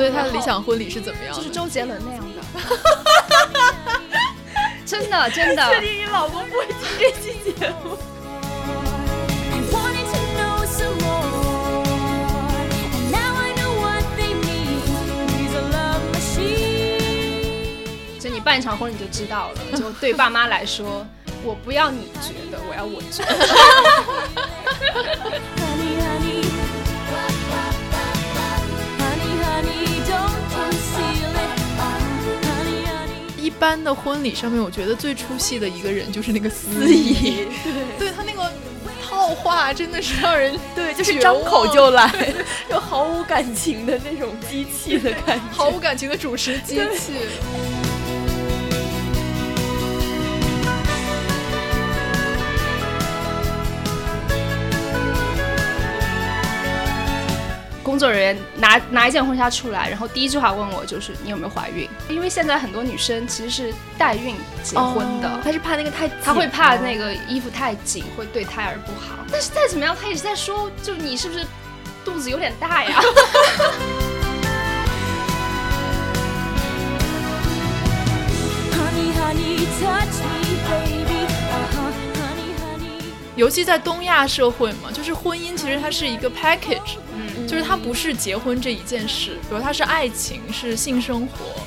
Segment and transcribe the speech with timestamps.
[0.00, 1.36] 所以他的理想婚礼是怎么样？
[1.36, 2.40] 就是周杰伦那样的。
[4.86, 5.68] 真的真的。
[5.74, 7.98] 确定你老公不会听这期节目？
[18.18, 19.56] 就你办一场婚礼就知道了。
[19.76, 21.06] 就对爸妈来说，
[21.44, 23.36] 我不要你觉得，我要我觉得。
[33.60, 37.46] 般的婚礼上面，我觉得最出戏的一个人就是那个司仪，
[37.98, 38.10] 对。
[38.10, 38.50] 他那个
[39.06, 42.10] 套话真的是让人对，就是张口就来，
[42.68, 47.12] 就毫无感情的那种机器的感觉，毫无感情的主持机器。
[57.90, 61.88] 工作人员拿拿一件婚纱出来，然后第一句话问我就是你有没有怀孕？
[62.08, 69.16] 因为现在很多女生其实是代孕结婚的，她是怕那个太，她会怕那个衣服太紧会对胎儿不好。
[69.32, 71.44] 但是再怎么样，她也是在说，就你是不是
[72.04, 73.02] 肚子有点大呀？
[83.34, 86.98] 尤其在东亚社会嘛，就是婚姻其实它是一个 package。
[87.46, 91.60] 就是它不是结婚这一件事，比如它是爱情，是性生活，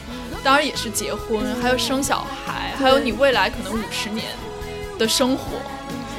[0.44, 4.26] 当然也是结婚，还有生小孩，还有你未来可能五十年
[4.98, 5.58] 的生活，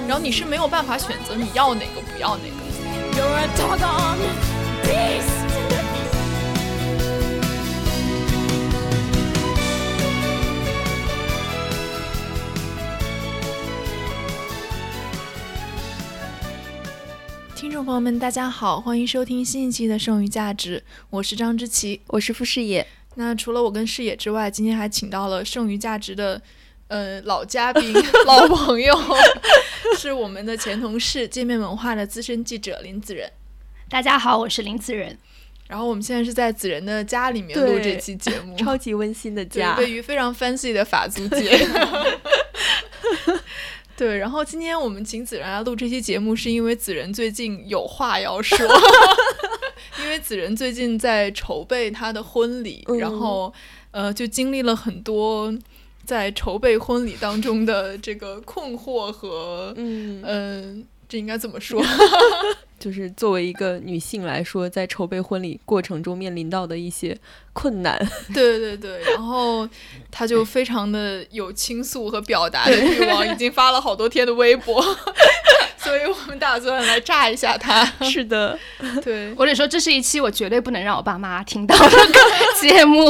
[0.07, 2.65] 然后你是没有办法选择你要哪个不要哪个。
[17.85, 20.79] 众朋友们，大家好，欢迎收听新一期的《剩余价值》，
[21.11, 22.87] 我是张之琪，我是傅视野。
[23.17, 26.41] 那除了我跟视野之外，今天还请到了《剩余价值》的
[26.89, 27.93] 呃老嘉宾、
[28.25, 28.99] 老朋友，
[30.01, 33.31] 是我们的前同事，界面文化的资深记者林子仁。
[33.91, 35.19] 大家好，我是林子仁。
[35.69, 41.69] 然后我们现在是在子仁的家里面录这期节目，超级温馨的家，对于非常 fancy 的法租界。
[43.97, 48.59] 对，然后今天我们请子然来录这期节目，是因为子然最近有话要说，
[50.03, 53.53] 因为子然最近在筹备他的婚礼，然后
[53.93, 55.55] 呃，就经历了很多
[56.05, 60.87] 在筹备婚礼当中的这个困惑和嗯。
[61.15, 61.81] 这应该怎么说？
[62.77, 67.17] 就是作为一个女性来说，在筹备婚礼过程中面临到的一些
[67.53, 67.97] 困难。
[68.35, 69.67] 对对对，然后
[70.11, 74.83] 她就非常的有倾诉和表达的欲望，已经发了好多天的微博，
[75.79, 77.85] 所以我们打算来炸一下她。
[78.03, 78.59] 是的，
[79.05, 81.97] 对我得说，这是一期我绝对不能让我爸妈听到的
[82.61, 83.09] 节目，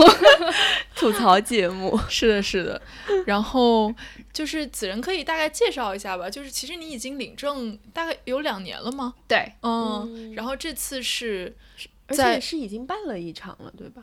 [0.94, 1.98] 吐槽节目。
[2.10, 2.82] 是的，是的，
[3.24, 3.90] 然后。
[4.34, 9.14] 就是子仁可以大概介绍一下吧，就是其实你已经领证大概有两年了吗？
[9.28, 11.56] 对，嗯，然后这次是，
[12.08, 14.02] 而且是已经办了一场了，对吧？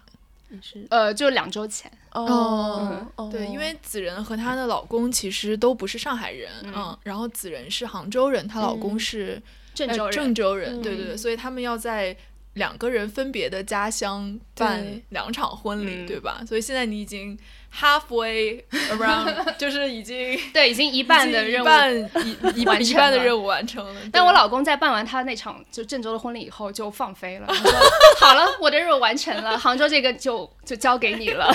[0.49, 1.91] 也是，呃，就两周前。
[2.11, 9.41] 哦，对，因为子仁和她的老公其实都不是上海人，嗯，然后子仁是杭州人，她老公是
[9.73, 12.15] 郑州人，郑州人，对对对，所以他们要在
[12.53, 16.41] 两个人分别的家乡办两场婚礼，对吧？
[16.47, 17.37] 所以现在你已经。
[17.73, 24.01] Halfway around， 就是已经对，已经一半的任务，一 一半一半的任务完成了。
[24.11, 27.71] 但我老公在办完他那场就郑州的婚礼以后就放飞了，说
[28.19, 31.49] 好了，我的任务完成了，杭州这个就就交给你了。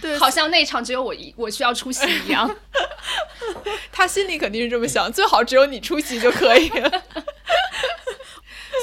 [0.00, 2.48] 对，好像那场只有我一我需要出席一样。
[3.90, 6.88] 他心里肯定是这么想，最好只有你出席就可以了。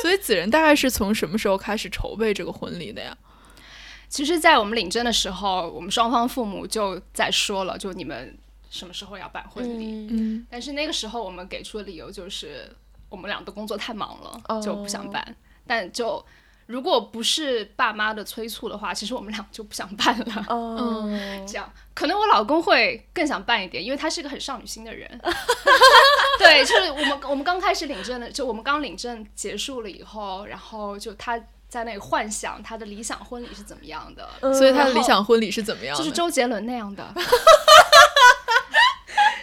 [0.06, 3.18] 所以子仁大概是从什么时候开始筹备这个婚礼的呀？
[4.08, 8.38] 其实，在我们领证的时候，我们双方父母就在说了，就你们
[8.70, 10.08] 什么时候要办婚礼？
[10.12, 12.72] 嗯，但是那个时候我们给出的理由就是
[13.10, 15.36] 我们俩的工作太忙了，就不想办。
[15.66, 16.24] 但就
[16.66, 20.46] 如果不是爸妈的催促的话，其实我们俩就不想办了。
[20.50, 25.20] 嗯，这样可能我老公会更想办一点，因为他是一个很少女心的人。
[26.40, 31.40] 对，就是我们我们刚开始领证的，就我们刚领证结束了以后，然后就他。
[31.68, 35.94] 在那里幻想他的理想婚礼是怎么样的，所以他的理想婚礼是怎么样？
[35.98, 37.06] 就是周杰伦那样的。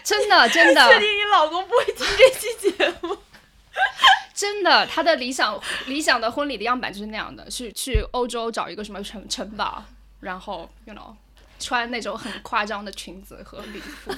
[0.03, 0.89] 真的真的。
[0.89, 3.19] 确定你老公不会听这期节目？
[4.43, 9.85] 真的，他的理想理想的婚礼的样板就是那样的，是去欧洲找一个什么城城堡，
[10.21, 11.15] 然后 you know
[11.61, 14.13] 穿那种很夸张的裙子和礼服。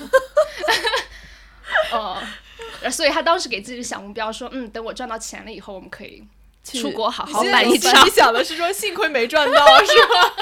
[1.92, 2.22] 哦，
[2.90, 6.24] 所以他当时给自己的小目标说，嗯，等我赚到钱了以后，我们可以。
[6.64, 8.06] 出国好好办一场。
[8.06, 10.32] 你想的是说幸亏没赚到是吗？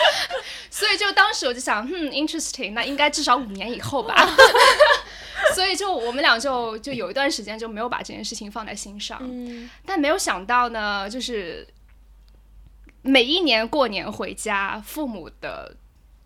[0.70, 4.14] 所以就当时我就想，嗯，interesting，那应该至少五年以后吧。
[5.54, 9.18] 所以就我们俩就就有一段时间就没有把这件事情放在心上。
[9.22, 9.70] 嗯。
[9.86, 11.66] 但没有想到呢，就是
[13.02, 15.76] 每一年过年回家，父母的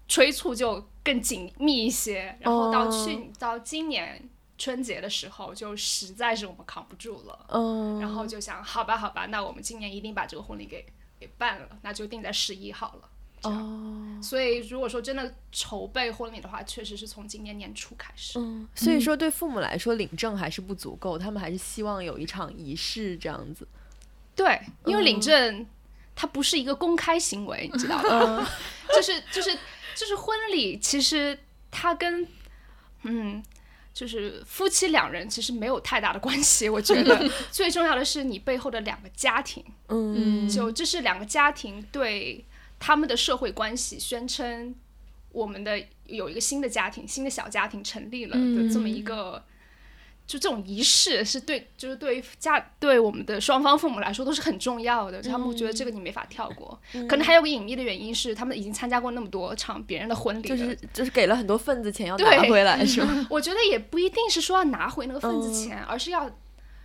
[0.08, 2.36] 催促就更紧密一些。
[2.40, 7.46] 然后到去到今年春节的时候，就实在是我们扛不住了。
[7.48, 8.00] 嗯。
[8.00, 10.84] 然后就想，好吧，好吧，那我们今年一定把这个婚礼给
[11.20, 13.07] 给办了，那就定在十一好了。
[13.42, 18.38] 哦，所以如果说真的筹备婚礼的话，确实是从今年年初开始。
[18.38, 23.66] 嗯，所以说对父母来说领证还是不足够，他们还是希望有一场仪式这样子。
[24.34, 25.66] 对，因为领证
[26.16, 28.48] 它不是一个公开行为，你知道吗？
[28.92, 29.56] 就是就是
[29.94, 31.38] 就是婚礼，其实
[31.70, 32.26] 它跟
[33.02, 33.40] 嗯，
[33.94, 36.68] 就是夫妻两人其实没有太大的关系。
[36.68, 39.64] 我觉得 最重要的是你背后的两个家庭。
[39.88, 42.44] 嗯，就这是两个家庭对。
[42.78, 44.74] 他们的社会关系宣称，
[45.32, 49.44] 我们的有一个新的家庭、新的小家庭成立了的这么一个，
[50.26, 55.20] 就这种仪式是对，就是对于家对我们的双方父母来说都是很重要的。
[55.20, 56.80] 他们觉得这个你没法跳过。
[57.08, 63.26] 可能还有个隐秘的原因是，他们已经参加过那么多场别人的婚礼，就是就是给了很多份子钱要拿回来，是吗？
[63.28, 66.30] 我觉得也不一定是说要拿回那个份子钱，而是要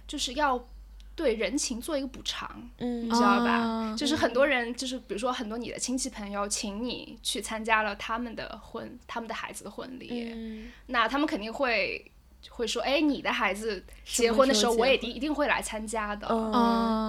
[0.07, 0.68] 就是要。
[1.15, 3.95] 对人情做一个补偿，嗯，你知道吧？
[3.95, 12.12] 就是很多人，就是比如说很多你的亲戚朋友，请你去参加了他们的婚，他们的孩子的婚礼，那他们肯定会
[12.50, 16.27] 会说，哎，你的孩子结婚的时候，我也一一定会来参加的。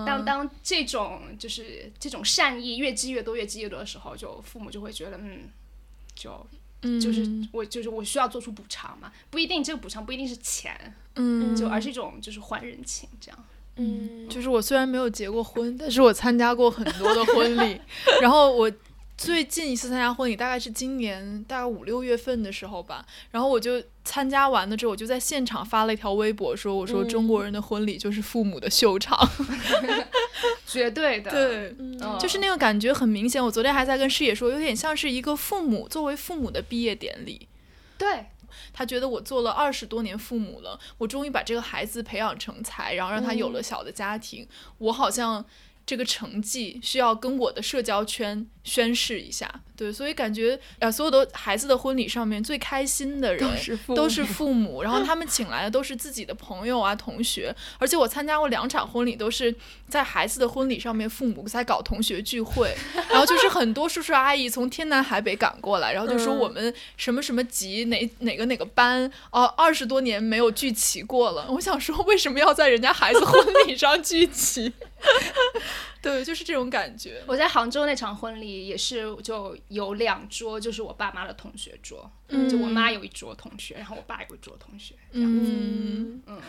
[0.07, 5.49] 当当这种就是这种善意越积越多，越积越多的时候，就父母就会觉得，嗯，
[6.15, 6.47] 就
[7.01, 13.45] 就是我就是我需要做出补偿嘛，不一定这个补偿不一定是钱，嗯，就而是一种就是还人情这样。
[13.77, 17.81] 嗯，就是我虽然没有结过婚，但是我参加过很多的婚礼。
[18.23, 18.71] 然后我
[19.17, 23.05] 最近一次参加婚礼大概是今年大概五六月份的时候吧。
[23.31, 29.19] 然后我就参加完了之后，我就在现场发了一条微博，说：“我说中国人的婚礼就是父母的秀场，
[30.67, 31.77] 绝对的，对，
[32.19, 33.43] 就是那个感觉很明显。
[33.43, 37.49] 我昨天还在跟师姐说，有点像是一个父母作为父母的毕业典礼，
[37.99, 38.27] 对。”
[38.73, 44.49] 他觉得我做了二十多年父母了，我终于把这个孩子培养成才，然后让他有了小的家庭，
[44.79, 45.45] 我好像。
[45.87, 59.55] 这个成绩需要跟我的社交圈宣誓一下，对，所以感觉呃，所有的孩子的婚礼上面最开心的人都是父母，然后他们请来的都是自己的朋友啊、同学，而且我参加过两场婚礼，都是
[59.87, 62.75] 在孩子的婚礼上面，父母在搞同学聚会，
[63.11, 74.73] 然后就是很多叔叔阿姨从天南海北赶过来，然后就说我们什么什么级哪哪个哪个班哦，二十多年没有聚齐过了，我想说为什么要在人家孩子婚礼上聚齐？
[76.03, 77.23] 对，就是这种感觉。
[77.27, 85.51] 我在杭州那场婚礼也是，就有两桌，就是我爸妈的同学桌，嗯就我妈有一桌同学，然后我爸有一桌同学，这样子。
[85.51, 86.41] 嗯嗯，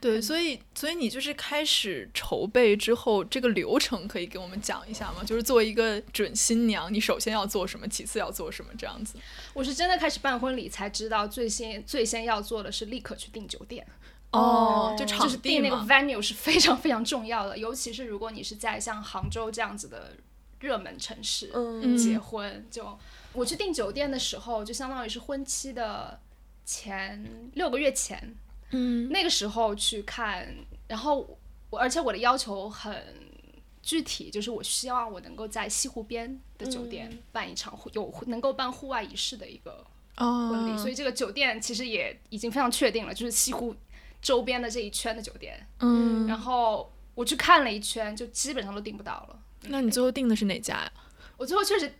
[0.00, 5.22] 对，所以所以你就是开始筹备之后，这个流程可以给我们讲一下吗？
[5.26, 9.16] 就是作为一个准新娘，你首先要做什么，其次要做什么，这样子。
[9.52, 13.86] 我是真的开始办婚礼才知道，最先最先要做的是立刻去订酒店。
[14.32, 20.12] 哦，就就是定那个 venue 是非常 非常重要的，尤其是如果你是在像杭州这样子的
[20.60, 21.50] 热门城市
[21.98, 22.96] 结婚，就
[23.32, 26.20] 我去订酒店的时候，就相当于是婚期的
[26.64, 28.36] 前六个月前，
[28.70, 30.54] 嗯，那个时候去看，
[30.86, 31.36] 然后
[31.70, 32.94] 我而且我的要求很
[33.82, 39.84] 具体，就是我希望我能够在西湖边的酒店办一场有能够办户外仪式的一个
[40.16, 43.74] 婚礼，所以这个酒店其实也已经非常确定了，就是西湖。
[44.20, 49.38] 周边的这一圈的酒店，嗯，然后我去看了一圈，就基本上都订不到了。
[49.62, 50.92] 那你最后订的是哪家呀？
[51.36, 51.94] 我最后确实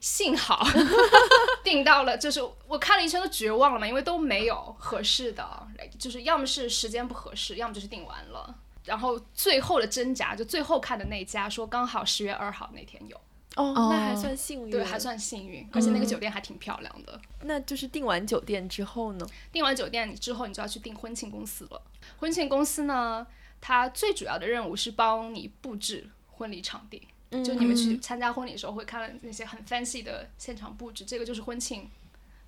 [0.00, 0.66] 幸好
[1.64, 5.66] 订到了，就是我看了一圈都绝望了嘛，因为都没有合适的，
[5.98, 8.54] 就是要么是时间不合适，要么就是订完了。
[8.84, 13.20] 然后最后的挣扎，就最后看的那家说刚好十月二号那天有。
[13.56, 17.18] 哦，那还算幸运，对，还算幸运，而且那个酒店还挺漂亮的。
[17.42, 19.26] 那就是订完酒店之后呢？
[19.50, 21.82] 订完酒店之后，你就要去订婚庆公司了。
[22.18, 23.26] 婚庆公司呢，
[23.58, 27.08] 它最主要的任务是帮你布置婚礼场地。
[27.42, 31.88] 就你们去参加婚礼的时候，会看到那些很 fancy 的现场布置，这个就是婚庆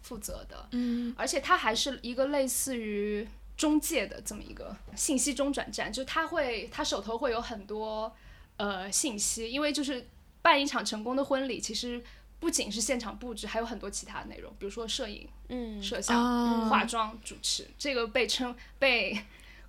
[0.03, 0.69] 负责的。
[0.73, 8.15] 嗯，而且它还是一个类似于中介的这么一个信息中转站，就他会，他手头会有很多
[8.59, 10.07] 呃信息，因为就是。
[10.49, 12.03] 办一场成功的婚礼，其实
[12.41, 19.21] 不仅是现场布置，还有很多其他的内容，比如说摄影、嗯，摄像、化妆、主持，这个被称被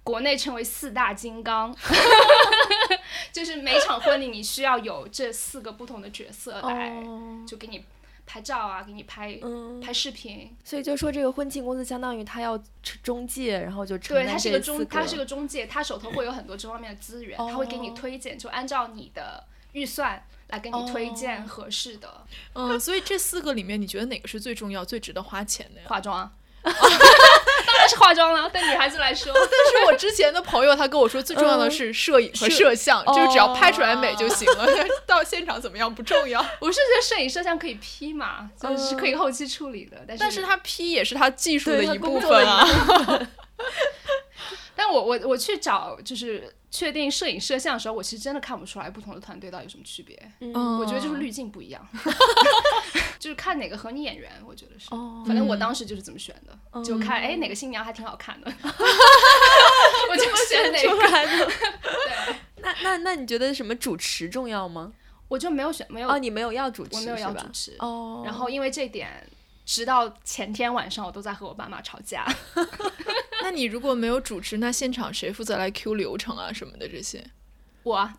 [0.06, 1.76] 国内称为四大金刚，
[3.34, 7.04] 就是每场婚礼你需要有这四个不同的角色来，
[7.46, 7.84] 就给你
[8.26, 9.38] 拍照啊，给你拍
[9.84, 10.56] 拍视频。
[10.64, 12.58] 所以就说这个婚庆公司相当于他要
[13.04, 19.44] 中介，然后就对他是个中，他是个中介，他手头会有很多这方面的资源，他会给你推荐，就按照你的
[19.80, 22.26] 预算来给你推荐合适的。
[22.54, 25.88] 嗯，所以这四个里面，你觉得哪个是最重要、最值得花钱的呀？
[25.88, 26.30] 化妆。
[26.62, 29.32] 当然是化妆了，对女孩子来说。
[29.34, 34.68] 但是我之前的朋友他跟我说，最重要的是摄影和摄像，就是只要拍出来美就行了，
[35.08, 36.46] 到现场怎么样不重要。
[36.60, 40.04] 我是觉得摄影摄像可以 P 嘛，就是可以后期处理的。
[40.06, 42.68] 但是但是他 P 也是他技术的一部分啊。
[44.76, 50.32] 但我我我去找就是确定摄影摄像的时候，我其实真的看不出来不同的团队到底有什么区别。
[50.40, 51.88] 嗯，我觉得就是滤镜不一样，
[53.20, 54.32] 就是看哪个合你眼缘。
[54.46, 54.90] 我觉得是，
[55.26, 58.52] 反正我当时就是这么选的，就看哎哪个新娘还挺好看的，
[60.10, 61.46] 我就选哪个。
[62.26, 64.92] 对，那那那你觉得什么主持重要吗？
[65.28, 68.24] 我就没有选，没有哦，你没有要主持，我没有要主持哦。
[68.26, 69.10] 然后因为这点。
[69.66, 72.26] 直到前天晚上，我都在和我爸妈吵架。
[73.44, 77.24] 那你如果没有主持，那现场谁负责来 Q 流程啊什么的这些？
[77.84, 78.12] 我。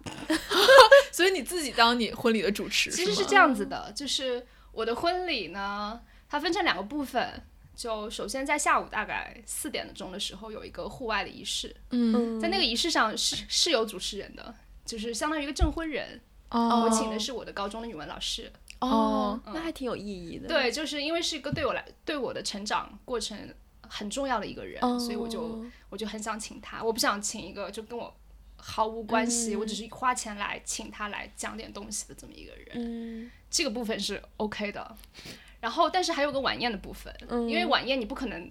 [1.12, 2.90] 所以你自己当你婚礼的主持？
[2.90, 7.42] 其实是这样子的，就是我的婚礼呢，它分成两个部分。
[7.76, 11.74] 就首先在下午大概四点钟的时候有一个户外的仪式。
[11.90, 12.38] 嗯。
[12.40, 16.20] 在那个仪式上是是有主持人的，就是相当于一个证婚人。
[16.50, 16.84] 哦。
[16.84, 18.50] 我请的是我的高中的语文老师。
[18.80, 20.48] 哦，那还挺有意义的。
[20.48, 23.36] 对，就是因为是一个对我来对我的成长过程
[23.90, 26.82] 很重要的一个人，所以我就我就很想请他。
[26.82, 28.14] 我不想请一个就跟我
[28.56, 32.68] 毫无关系，我只是花钱来请他来讲点东西的这么一个人。
[32.74, 34.96] 嗯，这个部分是 OK 的。
[35.60, 37.14] 然后，但是还有个晚宴的部分，
[37.48, 38.50] 因为晚宴你不可能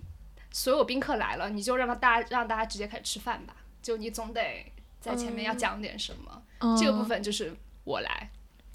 [0.51, 6.43] 所有宾客来了你就让他大家让大家直接开始吃饭吧，就你总得在前面要讲点什么。
[6.77, 7.55] 这个部分就是
[7.85, 8.29] 我来。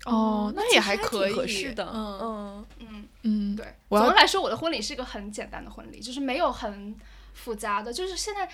[0.05, 3.67] 哦，那也还可以，合适的，嗯嗯嗯嗯，对。
[3.89, 6.95] 总的来说，我的婚礼是一个很简单的婚礼，就是没有很
[7.33, 8.49] 复杂的，就是现在。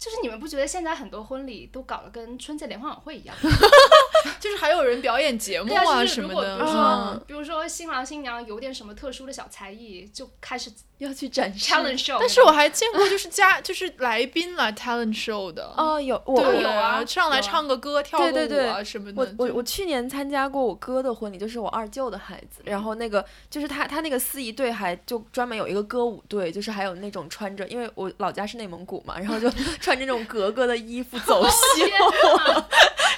[0.00, 3.36] 就是你们不觉得现在很多婚礼都搞得跟春节联欢晚会一样？
[4.40, 6.56] 就是还有人表演节目啊什么的。
[6.56, 12.16] 比如说，比如说新郎新娘有点什么特殊的小才艺，就开始要去展示 talent show。
[12.18, 15.72] 但是我还见过，就是家 就是来宾来 talent show 的。
[15.76, 19.34] 哦，有我，有啊，上来唱个歌，跳个舞啊什么的。
[19.36, 22.62] 我我我去年参加过我哥的婚礼，就是我二舅的孩子。
[22.64, 29.50] 然后那个就是他他那个司仪队还就专门有一个歌舞队，就是还有那种穿着，因为我老家是内蒙古嘛，然后就。
[29.80, 31.50] 穿着那种格格的衣服走秀，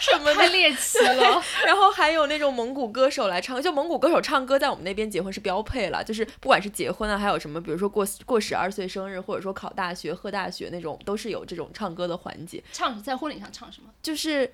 [0.01, 1.43] 什么的猎奇了。
[1.67, 6.03] 然后还有那种蒙古歌手来唱，就蒙古歌手唱歌，在我们那边结婚是标配了。
[6.03, 12.63] 就是不管是结婚啊，还有什么，比如说过过十二岁生日，或者说考大学、贺大学那种，都是有这种唱歌的环节。
[12.73, 13.91] 唱在婚礼上唱什么？
[14.03, 14.53] 就是。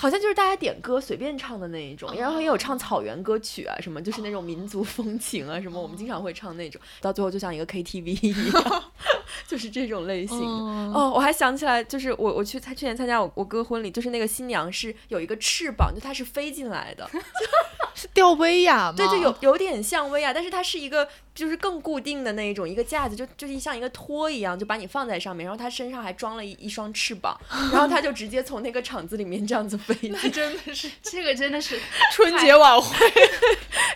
[0.00, 8.84] 好像就是大家点歌随便唱的那一种，然后也有唱草原歌曲啊，什么就是那种民族风情啊，什么我们经常会唱那种，到最后就像一个 KTV 一样，
[9.46, 10.98] 就是这种类型的。
[10.98, 17.08] 哦，我还想起来，就是我我去他去年参加我我哥婚礼，就是那个新娘是有一个翅膀，就她是飞进来的，
[17.94, 18.94] 是吊威亚吗？
[18.96, 21.08] 对，就有有点像威亚，但是它是一个。
[21.38, 27.40] 就是更固定的那一种，一个架子就就是像一个托一样，就把你放在上面，然后它身上还装了一一双翅膀，
[27.70, 29.96] 然后它就直接从那个场子里面这样子飞。
[30.08, 31.78] 那真的是 这个真的 是
[32.12, 33.06] 春节晚会。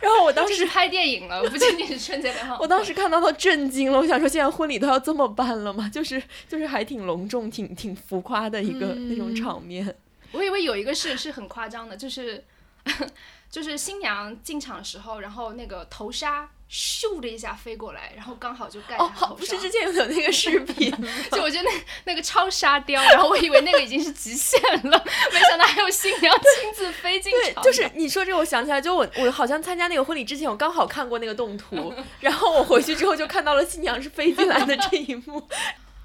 [0.01, 2.57] 然后我当时拍电影了，不仅仅是春节联欢。
[2.61, 5.89] 我当时看到都震惊了，我想说现在婚礼都要这么办了吗？
[5.93, 9.97] 就是就是还挺隆重、挺挺浮夸的一个那种场面。
[10.33, 12.45] 我以为有一个是是很夸张的，就是
[13.51, 16.49] 就是新娘进场时候，然后那个头纱。
[16.73, 19.27] 咻的一下飞过来，然后刚好就盖在头。
[19.27, 20.91] 哦，不是之前有那个视 频，
[21.31, 21.71] 就我觉得那
[22.05, 27.63] 那个超沙雕，然后我以为那个已经是极限了，没想到还有新娘亲自飞进场。
[27.63, 35.47] 对，就是你说这个，我想起来，就我我好像参加那个婚礼之前，我刚好看过那个动图，然后我回去之后就看到了新娘是飞进来的这一幕。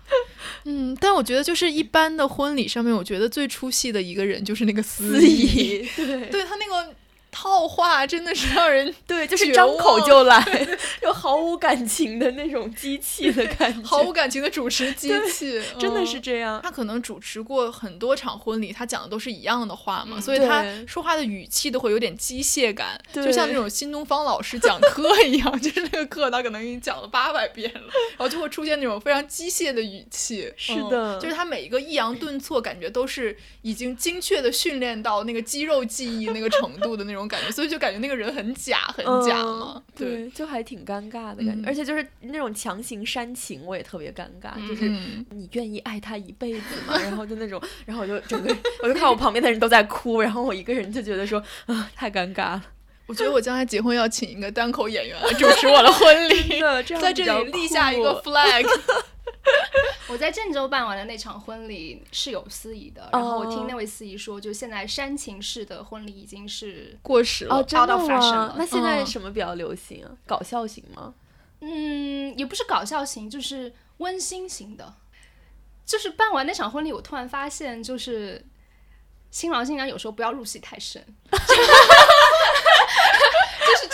[0.66, 6.94] 嗯，但我觉得就是一般的婚礼上面，我觉得最出戏的一个人就是那个司仪，对，对他那个。
[7.40, 10.44] 套话真的是让人 对，就是张口就来，
[11.00, 16.60] 就毫无感情的那种机器的感觉，毫无感情的主持机器，真的是这样。
[16.64, 27.82] 他可能主持过很多场婚礼，他讲的都是一样的话嘛，所以他说话的语气都会有点机械感，就像那种新东方老师讲课一样，就是那个课他可能已经讲了八百遍了，
[28.18, 30.52] 然后就会出现那种非常机械的语气。
[30.58, 37.27] 是的，就是他每一个抑扬顿挫，感觉都是已经精确的训练到那个肌肉记忆那个程度的那种。
[37.28, 39.82] 种感觉，所以就感觉那个人很假，很假嘛。
[39.96, 44.56] 对，就还挺尴尬的感觉，而且就是那种强行煽情，我也特别尴尬。
[44.68, 44.90] 就是
[45.32, 46.98] 你愿意爱他一辈子吗？
[47.04, 52.64] 然后就那种， 然后我就整个， 我就看我旁边的人都在哭，然后我一个人就觉得说啊，太尴尬了。
[53.08, 56.60] 我觉得我将来结婚要请一个单口演员来主持我的婚礼，
[57.02, 58.68] 在这里立下一个 flag。
[60.10, 68.54] 我在郑州办完的那场婚礼是有司仪的，然后我听那位司仪说，就现在煽情式的婚礼已经是过时了，真的吗？
[68.58, 70.12] 那现在什么比较流行啊？
[70.26, 71.14] 搞笑型吗？
[71.62, 74.94] 嗯，也不是搞笑型，就是温馨型的。
[75.86, 78.46] 就是办完那场婚礼，我突然发现，就是
[79.32, 81.02] 新郎新娘有时候不要入戏太深。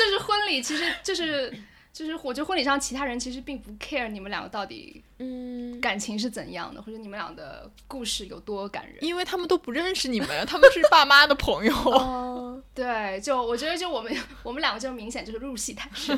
[0.05, 1.53] 就是婚礼，其实就是
[1.91, 5.53] 就是我觉得婚礼上其他人其实并不 care 你们两个到底嗯。
[5.81, 11.75] 感情是怎样的，或者你们俩的故事有多感人，因为他们都不认识你们，他们是爸妈的朋友。
[11.75, 16.15] 哦， 对，就我觉得就我们我们两个就明显就是入戏太深，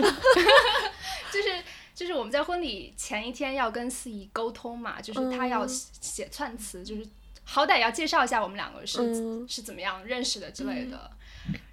[1.34, 1.64] 就是
[1.96, 7.04] 就是我们在婚礼前一天要跟司仪沟通嘛，就是他要写串词，就是
[7.44, 11.10] 好歹要介绍一下我们两个是是怎么样认识的之类的，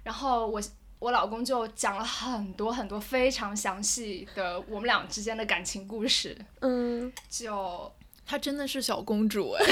[0.03, 0.59] 然后我。
[1.03, 7.91] 我老公就讲了很多很多非常详细的我们俩之间的感情故事，嗯，就
[8.25, 9.65] 她真的是小公主哎，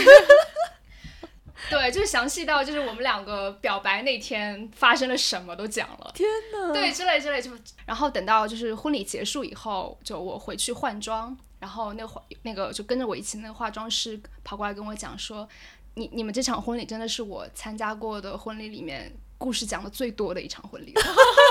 [1.72, 7.50] 对，就是详细到就是我们两个表白那天发生了什么都讲了，天呐，对，之类之类就，
[7.86, 15.48] 然后等到就是婚礼结束以后，就我回去换装，然后那化那个就跟着我一起那个化妆师跑过来跟我讲说，
[15.96, 19.10] 你你们这场婚礼真的是我参加过的婚礼里面。
[19.42, 20.94] 故事讲的最多的一场婚礼，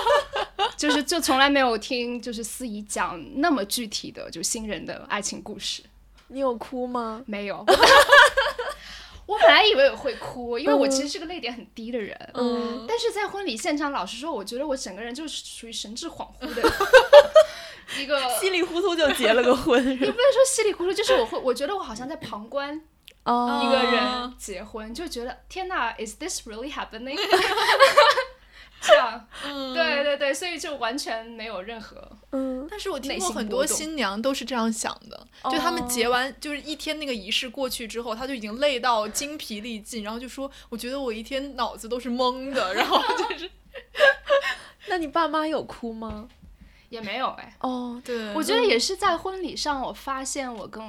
[0.78, 5.82] 就是就从来没有听就是司仪讲那么具体的就新人的爱情故事。
[6.28, 7.20] 你有哭吗？
[7.26, 7.66] 没有。
[9.26, 12.16] 我本来以为我会哭，因为我其实是个泪点很低的人。
[12.34, 12.84] 嗯。
[12.88, 16.62] 但是在婚礼现场，老实说，我觉得我整个人就是属于神志恍惚的
[17.98, 19.84] 一个，稀里糊涂就结了个婚。
[19.84, 22.80] 也不能说稀里糊涂，就是我会，我觉得我好像在旁观。
[23.24, 27.18] 一个人结婚就觉得天哪，Is this really happening？
[28.82, 29.26] 这样，
[29.74, 32.02] 对对对，所以就完全没有任何。
[32.32, 42.72] 嗯，但是我听过很多新娘都是这样想的，就他们结完就是一天那个仪式过去之后，他就已经累到精疲力尽，然后就说：“我觉得我一天脑子都是懵的。
[42.74, 43.50] ”然后就是，
[44.88, 46.26] 那你爸妈有哭吗？
[46.88, 47.54] 也没有哎。
[47.60, 50.82] 哦，对，我觉得也是在婚礼上，我发现我跟。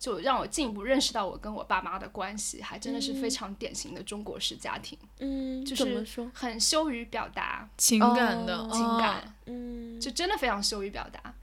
[0.00, 4.98] 就让我进一步认识到我跟我爸妈的关系，还真的是非常典型的中国式家庭。
[5.18, 11.34] 嗯，就是很羞于表达情感的情感，嗯，就真的非常羞于表达。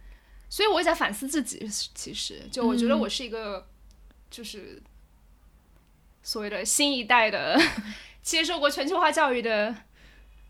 [0.50, 3.68] 所以我也在反思自己，其实就我觉得我是一个，
[4.32, 4.82] 就是
[6.24, 7.62] 所谓的新一代的
[8.24, 9.76] 接受过全球化教育的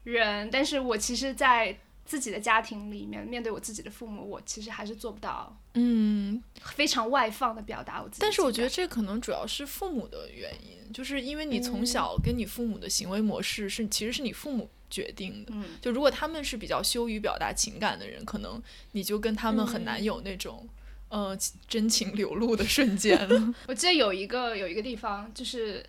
[0.05, 1.77] 人，但是我其实，在。
[2.07, 8.19] 自己的家庭里面，面对我自己的父母，我其实还是做不到，嗯，非常外放的表达我自己。
[8.21, 15.51] 但是我觉得这可能主要是父母的原因，就是因为你从小跟你父母的行为模式是，其实是你父母决定的。
[15.53, 18.61] 嗯，就如果他们是比较羞于表达情感的人，可能
[18.93, 20.67] 你就跟他们很难有那种
[21.09, 21.37] 呃
[21.67, 23.53] 真情流露的瞬间了。
[23.67, 25.85] 我记得有一个有一个地方，就是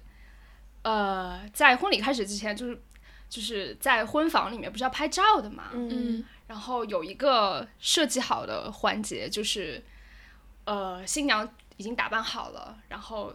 [0.83, 2.83] 呃，在婚礼开始之前，就是。
[3.31, 9.81] 就是在婚房里面不是要拍照的嘛，嗯，然后有一个设计好的环节，就是
[10.65, 13.33] 呃新娘已经打扮好了，然后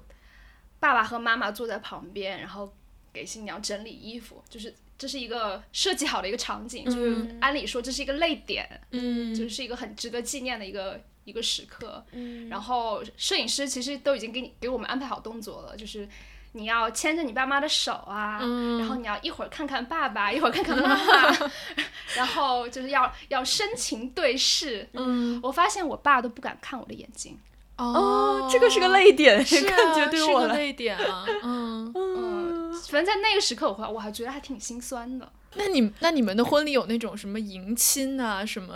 [0.80, 2.74] 爸爸和妈妈坐在旁边，然后
[3.14, 16.10] 给新娘整理衣服，就是这是一个设计好的一个场景，就是按理说这是一个泪点，嗯，就是一个很值得纪念的一个一个时刻，嗯，然后摄影师其实都已经给你给我们安排好动作了，就是。
[16.54, 18.40] 你要牵着你爸妈的手啊，
[18.80, 21.52] 然后你要一会儿看看爸爸， 一会儿看看妈妈，
[22.16, 24.88] 然后就是要要深情对视。
[24.94, 27.38] 嗯，我发现我爸都不敢看我的眼睛。
[27.78, 31.26] 哦，这个是个泪点，是感觉对我个泪点啊。
[31.42, 35.32] 嗯 嗯，反正在那个时刻，我我还觉得还挺心酸的。
[35.56, 38.76] 那你那你们的婚礼有那种什么迎亲啊，什么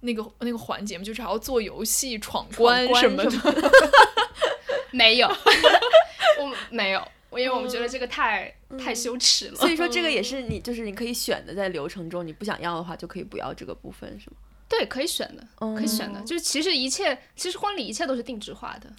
[0.00, 1.04] 那个那个环节吗？
[1.04, 3.70] 就是还要做游戏、闯关什么的？
[4.90, 7.02] 没有，我没有。
[7.38, 14.36] 因为我们觉得这个太太羞耻了，所以说这个也是你就是你可以选的，在流程中你不想要的话就可以不要这个部分，是吗？
[14.68, 16.20] 对，可以选的，可以选的。
[16.22, 18.90] 就是其实一切，其实婚礼一切都是定制化的，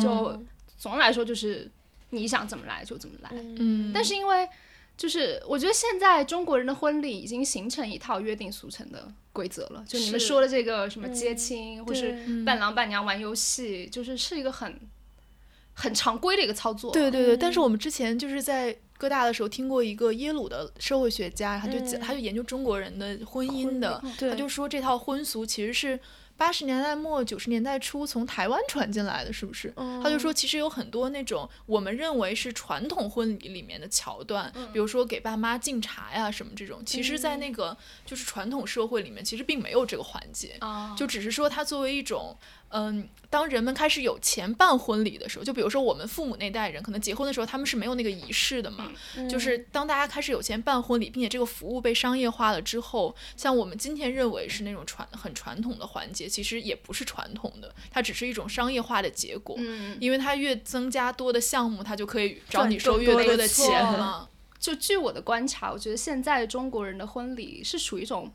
[0.00, 0.42] 就
[0.76, 1.70] 总的来说就是
[2.10, 3.30] 你想怎么来就怎么来。
[3.32, 4.48] 嗯，但是因为
[4.96, 14.78] 就是我觉得现在中国人的婚礼已经形成一套约定俗成的规则了，就你们说的这个什么接亲或是伴郎伴娘玩游戏，就是是一个很。
[15.74, 17.36] 很常规的一个操作，对对对。
[17.36, 25.98] 但是我们之前就是在哥大的时候听过一个耶鲁的社会学家，他就嗯他就研究中国人的婚姻的，对他就说这套婚俗其实是
[26.36, 29.72] 八十年代末九十年代初从台湾传进来的，是不是？
[30.02, 42.36] 他就说其实有很多那种我们认为是传统婚礼里面的桥段，比如说给爸妈敬茶呀什么这种，其实在那个就是传统社会里面其实并没有这个环节，啊，就只是说它作为一种。
[42.72, 48.90] 嗯，当人们开始有钱办婚礼的时候，就比如说我们父母那代人，可能结婚的时候他们是没有那个仪式的嘛。
[49.30, 59.54] 就是当大家开始有钱办婚礼，并且这个服务被商业化了之后，像我们今天认为是那种传很传统的环节，其实也不是传统的，它只是一种商业化的结果。
[59.58, 64.28] 嗯，因为它越增加多的项目，它就可以找你收越多的钱钱了。
[64.58, 68.32] 就据我的观察，我觉得现在中国人的婚礼是属于一种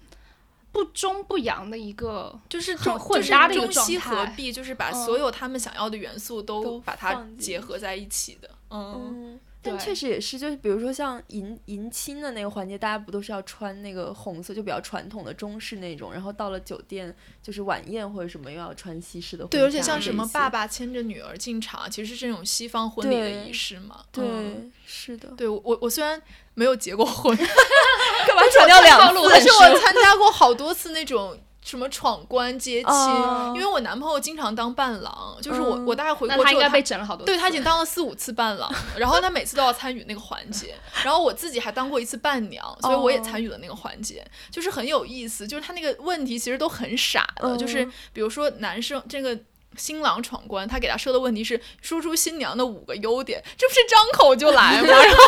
[0.78, 8.48] 不中不洋的一个， 就是很混搭的一个中西状态合璧，就是把嗯所有他们想要的元素都都把它结合在一起的。
[8.70, 8.94] 嗯，
[9.34, 24.04] 嗯，但确实也是，就是比如说像迎迎亲的那个环节，大家不都是要穿那个红色，就比较传统的中式那种，然后到了酒店就是晚宴或者什么又要穿西式的对，而且像什么爸爸牵着女儿进场，其实是这种西方婚礼的仪式嘛。
[24.12, 26.22] 对、嗯是的，对我我我虽然
[26.54, 27.38] 没有结过婚，
[28.26, 29.30] 干嘛强调两次？
[29.30, 37.26] 但是我参加过好多次那种什么闯关接亲，哦因为我男朋友经常当伴郎，就是我、嗯我大概回国之后他应该被整了好多次。
[37.26, 45.46] 对他已经当了四五次伴郎，然后他每次都要参与那个环节，然后我自己还当过一次伴娘，所以我也哦参与了那个环节，就是很有意思。
[45.48, 49.38] 就是他那个问题其实都很傻的，就是嗯比如说男生这个。
[49.76, 54.88] 新郎闯关，他给他设的问题是说出新娘的五个优点，这不是张口就来吗？
[54.90, 55.24] 然后，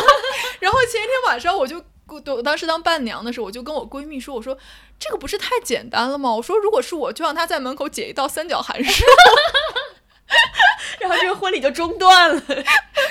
[0.58, 1.80] 然后前一天晚上我就，
[2.14, 4.56] 我当时当伴娘的时候，我就跟我闺蜜说，我说
[4.98, 6.34] 这个不是太简单了吗？
[6.34, 9.04] 我说如果是我，就让他在门口解一道三角函数。
[11.00, 12.42] 然后这个婚礼就中断了。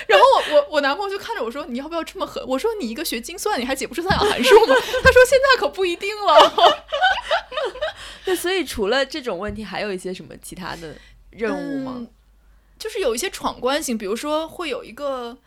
[0.08, 6.86] 然后我我我男朋友就看着我说：“你要不要这么狠？”我说：“你一个学精算，你还解不出三角函数吗？” 他说：“现在可不一定了。
[8.24, 10.96] 对，所以除了这种问题，还有一些什么其他的
[11.32, 11.96] 任务吗？
[11.98, 12.08] 嗯
[12.78, 15.38] 就是有一些闯关型，比如说会有一个，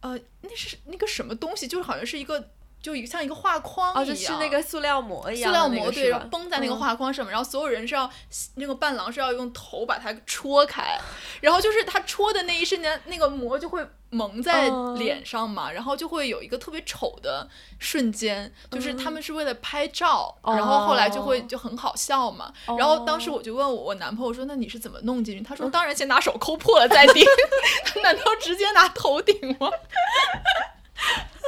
[0.00, 2.50] 呃，那是那个什么东西，就是好像是一个，
[2.86, 6.78] 就一个像一个画框一哦，样，就是那个塑料膜一样塑料膜对，然后绷在那个嗯。
[6.78, 8.08] 画框上面，然后所有人是要
[8.54, 10.96] 那个伴郎是要用头把它戳开，
[11.40, 17.48] 然后就是他戳的那一瞬间，那个膜就会蒙在嗯脸上嘛，然后就会有一个特别丑的
[17.80, 22.52] 瞬间，就是他嗯们是为了拍照，然后后来就会哦就很好笑嘛。
[22.78, 27.24] 然后当时我就问我男朋友说：“那你是怎么弄进去？”他嗯说：“当然先拿手抠破了再顶，
[28.04, 29.68] 难道直接拿头顶吗？”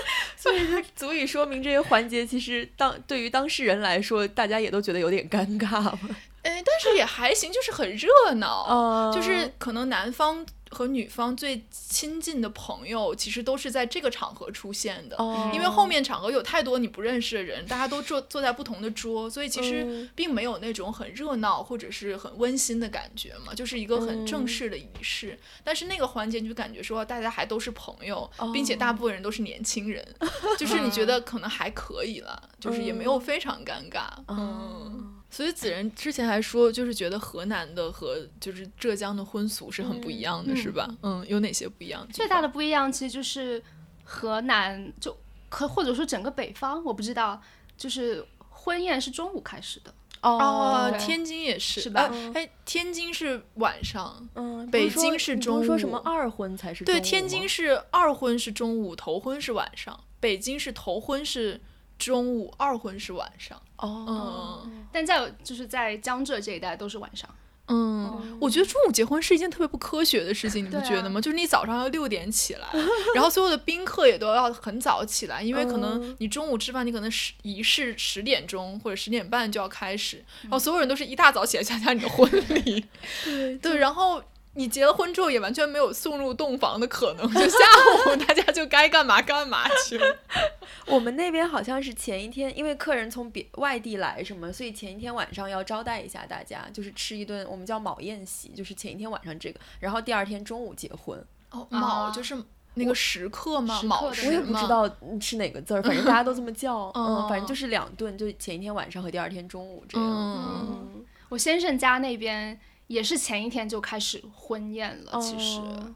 [0.36, 5.98] 所以就足以说明这些环节其实当对于当事人来说，大家也都觉得有点尴尬嘛。
[6.42, 8.64] 哎，但是也还行，就是很热闹。
[8.68, 15.16] 哦就是可能男方和女方最亲近的朋友，其实都是在这个场合出现的。
[15.16, 25.38] 哦因为后面场合有太多你不认识的人，大家都坐坐在不同的桌，所以其实嗯并没有那种很热闹或者是很温馨的感觉嘛，就是一个很正嗯式的仪式。
[25.64, 30.06] 但是那个环节你就感觉说大家还都是朋友，哦并且大部分人都是年轻人，
[30.58, 34.08] 就是你觉得可能还可以了，就是也没有非常尴尬。
[34.28, 35.17] 嗯。
[35.30, 40.88] 所以子仁之前还说，就是觉得河南的和就是浙江的婚俗是很不一样的，嗯是吧？
[41.02, 42.06] 嗯，有哪些不一样？
[42.12, 43.62] 最大的不一样其实就是
[44.04, 45.16] 河南就
[45.48, 47.40] 可或者说整个北方，我不知道，
[47.76, 61.60] 就是婚宴是中午开始的，哦，天津也是，是吧哎哎，天津是晚上，嗯，北京是中午不说什午么二婚才是对，天津是二婚是中午，头婚是晚上；北京是头婚是
[61.98, 63.60] 中午，二婚是晚上。
[63.78, 67.28] 哦，嗯但在就是在江浙这一带都是晚上。
[67.70, 71.20] 嗯，我觉得中午结婚是一件特别不科学的事情，你不觉得吗？
[71.20, 72.66] 就是你早上要六点起来，
[73.14, 82.30] 然后所有的宾客也都要很早起来，因为可能嗯你中午吃饭，你可能十仪式十点钟或者十点半就要开始，然后所有人都是一大早起来参加你的婚
[82.64, 82.86] 礼，
[83.24, 84.22] 对 对，然后。
[84.58, 87.58] 你结了婚之后也完全没有送入洞房的可能，就下
[88.06, 90.16] 午 大家就该干嘛干嘛去了。
[90.86, 101.16] 我们那边好像是前一天，因为客人从别外地来什么，所以前一天晚上要招待一下大家，就是吃一顿我们叫卯宴席，就是前一天晚上这个，然后第二天中午结婚。
[101.52, 102.36] 哦，啊卯就是
[102.74, 103.80] 那个时刻吗？
[104.02, 106.90] 我也不知道嗯是哪个字儿，反正大家都这么叫。
[106.98, 110.04] 嗯，反正哦就是两顿，就前一天晚上和第二天中午这样。
[110.04, 110.66] 嗯
[110.96, 115.94] 嗯，我先生家那边也是前一天就开始婚宴了，其实哦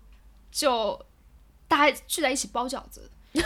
[0.51, 1.05] 就
[1.67, 3.11] 大家聚在一起包饺子，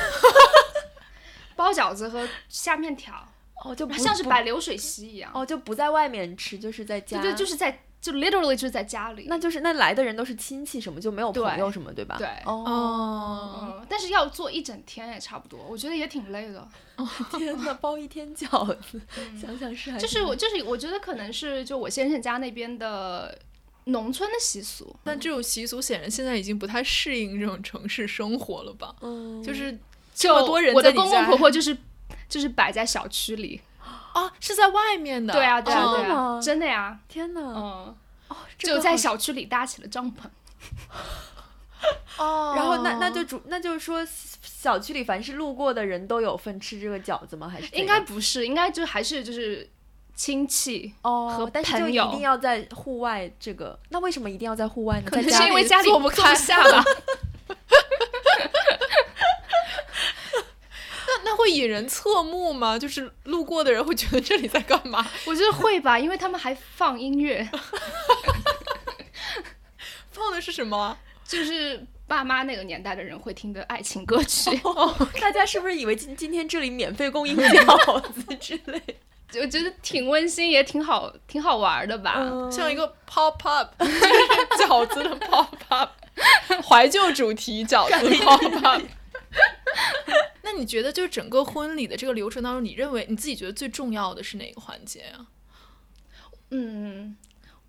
[1.56, 3.26] 包饺子和下面条。
[3.64, 5.32] 哦，就像是摆流水席一样。
[5.34, 7.22] 哦，就不在外面吃，就是在家。
[7.22, 7.82] 对对，就是在。
[8.06, 12.14] 就 literally 就是在家里，那就是那来的人都是亲戚什么，就没有朋友什么，对吧？
[12.18, 16.68] 对，哦，但是要做一整天也差不多，我觉得也挺累的。
[17.36, 19.00] 天呐，包一天饺子，
[19.40, 23.36] 想想是就是我就是我觉得可能是就我先生家那边的
[23.86, 28.94] 农村的习俗，但这种习俗显然现在已经不太适应这种城市生活了吧？
[29.00, 29.76] 嗯，就是
[30.14, 31.76] 这么多人，我的公公婆婆就是
[32.28, 33.60] 就是摆在小区里。
[34.16, 36.98] 啊，是在外面的，对啊，对啊，对啊，真的呀！
[37.06, 37.94] 天哪，嗯，
[38.28, 40.24] 哦，就在小区里搭起了帐篷。
[42.16, 44.02] 哦，然后那那就主那就是说，
[44.42, 47.46] 小区里凡是路过的人都有份吃这个饺子吗？
[47.46, 49.68] 还是应该不是，应该就还是就是
[50.14, 53.78] 亲戚哦和朋友一定要在户外这个？
[53.90, 55.10] 那为什么一定要在户外呢？
[55.10, 56.82] 可能是因为家里坐不开下吧。
[61.24, 62.76] 那会引人侧目吗？
[62.76, 65.06] 就是路过的人会觉得这里在干嘛？
[65.26, 67.48] 我觉得会吧， 因为他们还放音乐。
[70.10, 70.98] 放的是什么？
[71.24, 74.50] 就是爸妈那个年代的人会听的爱情歌曲。
[75.22, 78.82] 大家是不是以为今今天这里免费供应饺子之类？
[79.40, 82.14] 我觉得挺温馨，也挺好，挺好玩的吧。
[82.50, 83.72] 像一个 pop up，
[84.58, 85.92] 饺子的 pop up，
[86.68, 88.82] 怀旧主题饺子 pop up。
[90.42, 95.26] 那你觉得，就是整个婚礼的这个流程当中，你认为你自己觉得最重要的是哪个环节啊？
[96.50, 97.16] 嗯，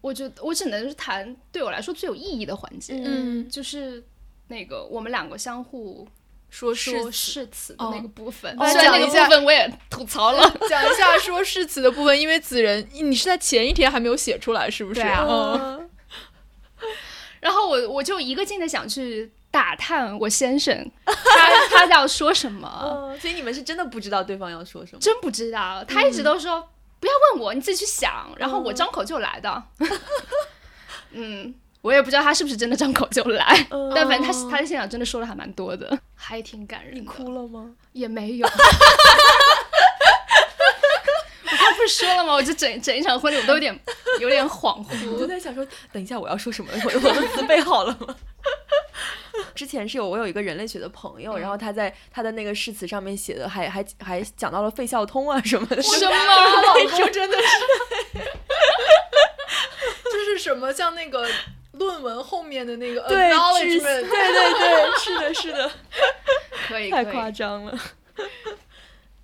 [0.01, 4.03] 我觉得我只能是谈对我来说最有意义的环节，嗯，就是
[4.47, 6.07] 那个我们两个相互
[6.49, 8.55] 说说誓词的那个部分。
[8.59, 10.41] 哦，讲一下，部分我也吐槽了。
[10.69, 15.01] 讲一下说誓词的部分，因为子仁，你是在前一天还没有写出来，是不是？
[15.01, 15.79] 对啊。
[17.41, 19.31] 然后我我就一个劲的想去。
[19.49, 23.15] 打探我先生， 他他要说什么？
[23.19, 24.99] 所以你们是真的不知道对方要说什么？
[24.99, 26.67] 真不知道，他一直都说
[26.99, 28.27] 不要问我，你自己去想。
[28.37, 29.63] 然后我张口就来的。
[31.11, 36.95] 嗯， 我也不知道他是不是真的张口就来，但反正他他在现场真的说了还蛮多的，还挺感人。
[36.95, 37.71] 你哭了吗？
[37.93, 38.47] 也没有。
[41.87, 42.33] 说了吗？
[42.33, 43.79] 我就整整一场婚礼，我都有点
[44.19, 45.11] 有点恍惚。
[45.11, 46.69] 我就在想说，等一下我要说什么？
[46.83, 48.15] 我我的词备好了吗？
[49.53, 55.81] 之前是有我有一个人类学的朋友，然后他在他的那个誓词上面写的，还还还讲到了费孝通啊什么的。
[55.81, 56.11] 什么？
[56.65, 57.45] 老公真的是，
[60.11, 61.27] 就是什么像那个
[61.73, 65.71] 论文后面的那个 acknowledgement，对对对，是的，是的，
[66.67, 67.79] 可以，太夸张了。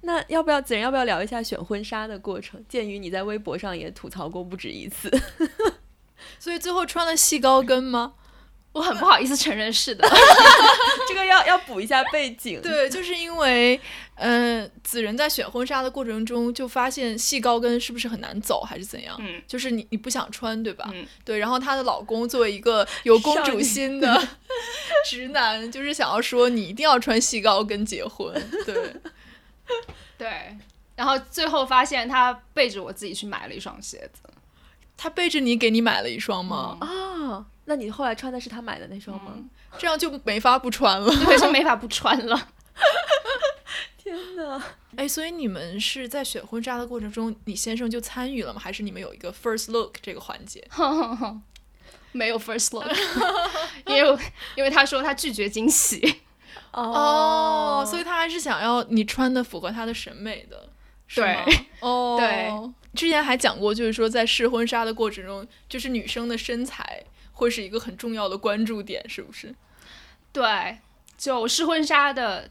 [0.04, 2.64] 那要不要子仁要不要聊一下选婚纱的过程？
[2.70, 5.12] 鉴于你在微博上也吐槽过不止一次，
[6.40, 8.14] 所以最后穿了细高跟吗？
[8.74, 10.04] 我很不好意思承认是的，
[11.08, 12.60] 这个要要补一下背景。
[12.64, 13.80] 对，就是因为，
[14.16, 19.16] 嗯，子仁在选婚纱的过程中就发现细高跟是不是很难走，还是怎样？
[19.20, 20.90] 嗯，就是你你不想穿，对吧？
[20.92, 21.38] 嗯，对。
[21.38, 24.28] 然后她的老公作为一个有公主心的
[25.08, 28.34] 直男，就是想要说你一定要穿细高跟结婚。
[28.66, 28.96] 对，
[30.18, 30.58] 对。
[30.96, 34.22] 然后最后发现他背着我自己去买了一双鞋子，
[34.96, 36.78] 他背着你给你买了一双吗？
[36.82, 37.46] 啊。
[37.66, 39.34] 那你后来穿的是他买的那双吗？
[39.78, 42.50] 这样就没法不穿了， 对，就没法不穿了。
[43.98, 44.62] 天哪！
[44.98, 48.60] 哎，所以你们是在选婚纱的过程中，你先生就参与了吗？
[48.60, 50.68] 还是你们有一个 first look 这个环节？
[52.12, 52.86] 没有 first look，
[53.88, 54.20] 因为
[54.58, 56.22] 因为他说他拒绝惊喜。
[56.74, 60.68] 哦，所以他还是想要你穿的符合他的审美的，
[61.14, 61.44] 对，
[61.80, 62.52] 哦， 对。
[62.94, 67.04] 之前还讲过，就是说在试婚纱的过程中，就是女生的身材。
[67.36, 69.54] 会是一个很重要的关注点，是不是？
[70.32, 70.78] 对，
[71.18, 72.48] 就试婚纱的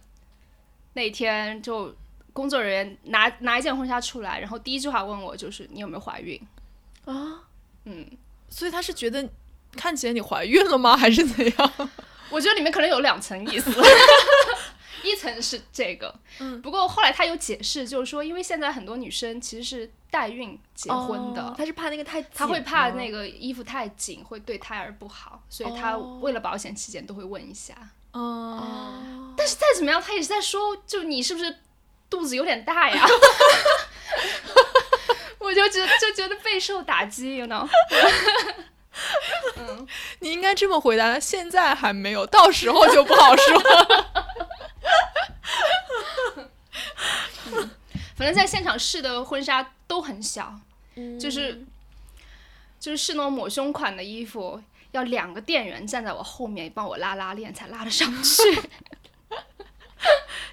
[0.94, 1.94] 那天，就
[2.32, 6.38] 工作人员拿拿一件婚纱出来，然后第一句话问我就是你有没有怀孕
[7.04, 7.44] 啊？
[7.84, 8.04] 嗯，
[8.48, 9.26] 所以他是觉得
[9.76, 11.90] 看起来你怀孕了吗，还是怎样？
[12.32, 13.70] 我觉得里面可能有两层意思。
[15.04, 27.74] 一层是这个，嗯，不过后来他有解释，就是说，因为现在很多女生其实是代孕结婚的，她是怕那个太，她会怕那个衣服太紧会对胎儿不好，所以她为了保险起见都会问一下。
[28.12, 31.56] 哦，但是再怎么样，他也是在说，就你是不是
[32.08, 33.04] 肚子有点大呀？
[35.40, 37.68] 我就觉就觉得备受打击，you know。
[39.68, 39.86] 嗯，
[40.20, 43.62] 你应该这么回答，现在还没有，到时候就不好说。
[48.16, 50.54] 反正，在现场试的婚纱都很小，
[51.20, 51.64] 就是
[52.78, 58.42] 就是试那种抹胸款的衣服，要两个店员站在我后面帮我拉拉链才拉得上去。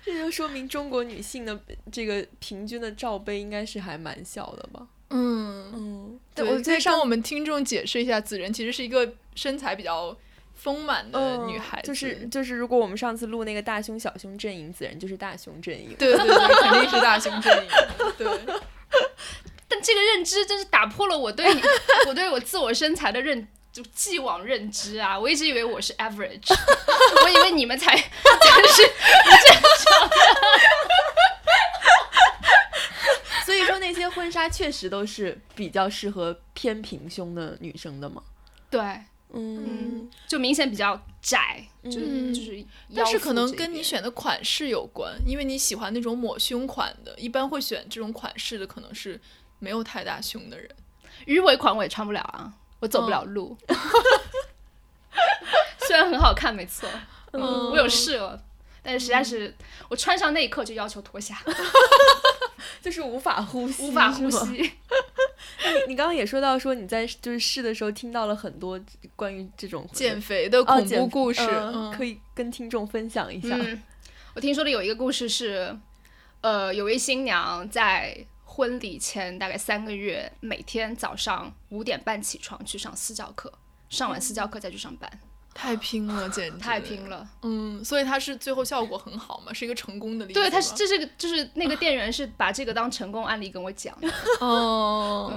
[0.04, 1.60] 这就说明中国女性的
[1.92, 4.88] 这个平均的罩杯应该是还蛮小的吧？
[5.10, 10.16] 嗯嗯，对，我可以向我们听众解释一下，子仁其实是一个身材比较
[10.56, 17.70] 丰满的女孩子，就是就是，如果我们上次录那个大胸小胸阵营，子仁就是大胸阵营，对对对，肯定是大胸阵营，
[18.18, 18.28] 对。
[19.72, 21.62] 但这个认知真是打破了我对你
[22.08, 25.18] 我对我自我身材的认就既往认知啊！
[25.18, 26.52] 我一直以为我是 average，
[27.24, 30.16] 我以为你们才才是不正常的。
[33.50, 38.22] 所以说那些婚纱确实都是比较适合偏平胸的女生的嘛？
[38.70, 38.82] 对，
[39.34, 42.64] 嗯，就明显比较窄，就是就是。
[42.96, 49.20] 但是可能跟你选的款式有关，因为你喜欢那种抹胸款的，一般会选这种款式的，可能是。
[49.62, 50.70] 没有太大胸的人，
[51.26, 53.58] 鱼尾款我也穿不了啊，我走不了路。
[55.86, 56.88] 虽然很好看，没错，
[57.34, 58.42] 我有试了，
[58.82, 59.54] 但是实在是
[59.90, 61.42] 我穿上那一刻就要求脱下，
[62.82, 64.48] 就是无法呼吸，无法呼吸。
[64.58, 68.80] 你你刚刚也说到说你在就是试的时候听到了很多
[69.16, 71.42] 关于这种减肥的恐怖故事，
[71.96, 73.58] 可以跟听众分享一下。
[74.36, 75.78] 我听说的有一个故事是，
[76.42, 78.26] 呃，有位新娘在。
[78.52, 83.54] 婚礼前大概三个月，每天早上五点半起床去上私教课，
[83.90, 85.10] 上完私教课再去上班，
[85.62, 87.28] 太拼了，简直太拼了。
[87.42, 90.40] 嗯，所以它是最后效果很好嘛，是一个成功的例子。
[90.40, 94.08] 对，他是这是个就是那个店员是把这个当成功案例跟我讲的。
[94.40, 95.30] 哦，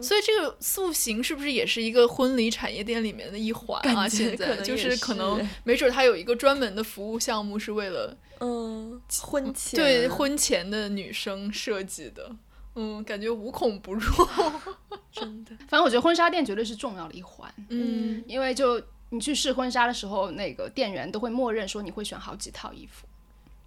[0.00, 4.08] 所以这个塑形是不是也是一个婚礼产业店里面的一环啊？
[4.08, 12.30] 现在就是可能没准他有一个专门的服务项目是为了嗯婚前对婚前的女生设计的。
[12.76, 14.10] 嗯，感觉无孔不入，
[15.12, 15.52] 真的。
[15.68, 17.48] 反正我觉得婚纱店绝对是重要的一环。
[17.68, 23.06] 嗯，因为就你去试婚纱的时候，那个店员都会默认说你会选好几套衣服。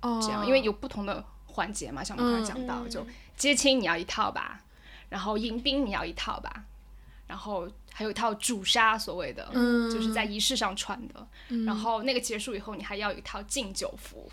[0.02, 0.20] 哦。
[0.22, 4.62] 这样，因为有不同的环节嘛，像我们刚才讲到，就接亲你要一套吧，
[5.10, 6.64] 然后迎宾你要一套吧，
[7.28, 9.48] 然后还有一套主纱，所谓的，
[9.92, 11.28] 就是在仪式上穿的。
[11.66, 14.30] 然后那个结束以后，你还要一套敬酒服。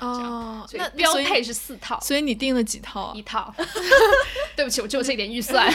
[0.00, 3.14] 哦，那标配是四套，所以你订了几套？
[3.14, 3.54] 一套。
[4.56, 5.72] 对不起，我只有这点预算。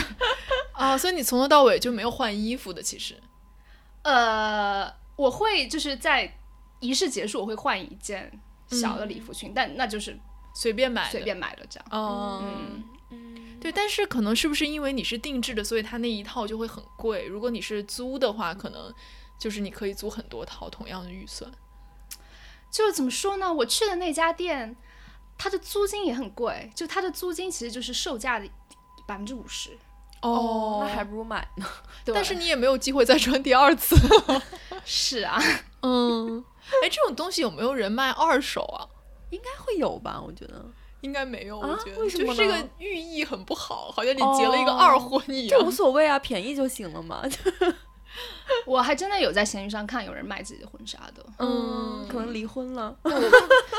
[0.72, 3.18] 啊， 所以你从头到尾就没有换衣服的，其实。
[4.04, 6.38] 呃，我会就是在
[6.80, 10.18] 仪式结束，我会换一件小的礼服裙，但那就是
[10.54, 11.88] 随便买，随便买的这样。
[11.90, 17.26] 哦，嗯嗯，对，但是可能是不是因为你是定制的，所以它那一套就会很贵？
[17.26, 18.92] 如果你是租的话，可能
[19.38, 21.50] 就是你可以租很多套，同样的预算。
[22.70, 23.52] 就是怎么说呢？
[23.52, 24.76] 我去的那家店，
[25.38, 28.46] 它的租金也很贵，就它的租金其实就是售价的
[29.06, 29.78] 百分之五十。
[30.28, 31.66] 哦，那还不如买呢。
[32.06, 33.96] 但是你也没有机会再穿第二次。
[34.84, 35.38] 是啊，
[35.82, 36.44] 嗯，
[36.82, 38.88] 哎，这种东西有没有人卖二手啊？
[39.30, 40.20] 应该会有吧？
[40.24, 40.64] 我觉得
[41.00, 41.58] 应该没有。
[41.58, 45.58] 我觉得就是这个寓意很不好，好像你结了一个二婚一样。
[45.58, 47.22] 这无所谓啊，便宜就行了嘛。
[48.66, 52.96] 我还真的有在闲鱼上看有人卖自己的婚纱的，嗯，可能离婚了，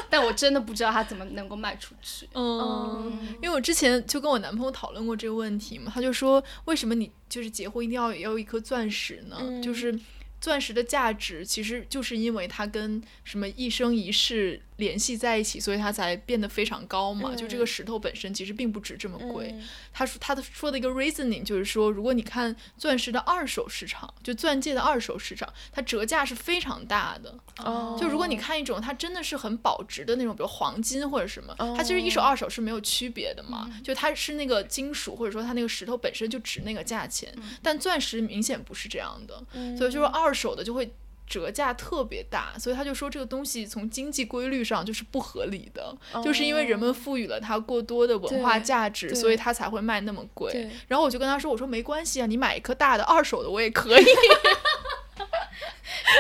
[0.10, 2.28] 但我真的不知道他怎么能够卖出去。
[2.34, 9.38] 嗯，因为我之前就跟我男朋友讨论过这个问题嘛，他就说为什么你就是结婚一定要要一颗钻石呢？
[9.62, 9.98] 就是。
[10.46, 17.34] 钻石的价值其实就是因为它跟什么一生一世联系在一起，所以它才变得非常高嘛。
[17.34, 19.56] 就这个石头本身其实并不值这么贵。
[19.92, 27.36] 他说他的说的一个 reasoning 就是说，如果你看钻石的二手市场，就钻戒的二手市场，它折价是非常大的。
[27.64, 27.98] 哦。
[28.00, 33.68] 就如果你看一种它真的是很保值的那种，比如黄金或者什么，它其实一手二手是没有区别的嘛。
[33.84, 39.42] 就它是那个金属或者说它那个石头本身就值那个价钱，但钻石明显不是这样的。
[39.76, 40.35] 所以就是二。
[40.36, 40.94] 手的就会
[41.26, 50.70] 折价特别大，所以他就说这个东西从经济规律上就是不合理的，就是因为人们赋予了它过多的文化价值，所以它才会卖那么贵。
[50.88, 54.06] 然后我就跟他说：“我说没关系啊，你买一颗大的二手的我也可以。”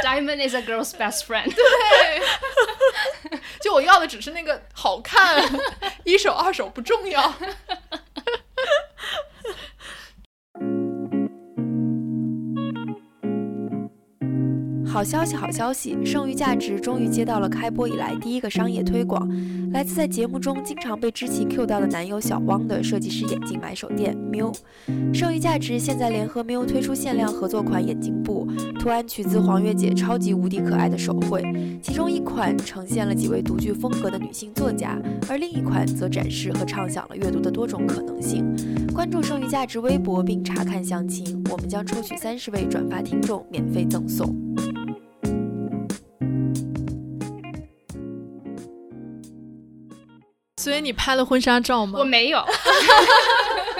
[0.04, 1.54] Diamond is a girl's best friend。
[1.54, 2.22] 对，
[3.62, 5.44] 就我要的只是那个好看，
[6.04, 7.34] 一手二手不重要。
[14.96, 15.98] 好消息，好消息！
[16.06, 19.30] 剩余价值终于接到了开播以来第一个商业推广，
[19.74, 24.56] 来自在节目中经常被知棋 Q 到的男友小汪的设计师眼镜买手店 Miu。
[25.14, 28.48] 剩余价值现在联合 Miu 推出限量合作款眼镜布，
[28.80, 31.44] 图案取自黄月姐超级无敌可爱的手绘，
[31.84, 38.46] 其中一款呈现了几位独具风格的女性作家，而另一款则展示和畅想了阅读的多种可能性。
[38.94, 44.34] 关注剩余价值微博并查看详情，我们将抽取三十位转发听众免费赠送。
[50.66, 52.00] 所以你拍了婚纱照吗？
[52.00, 52.44] 我没有。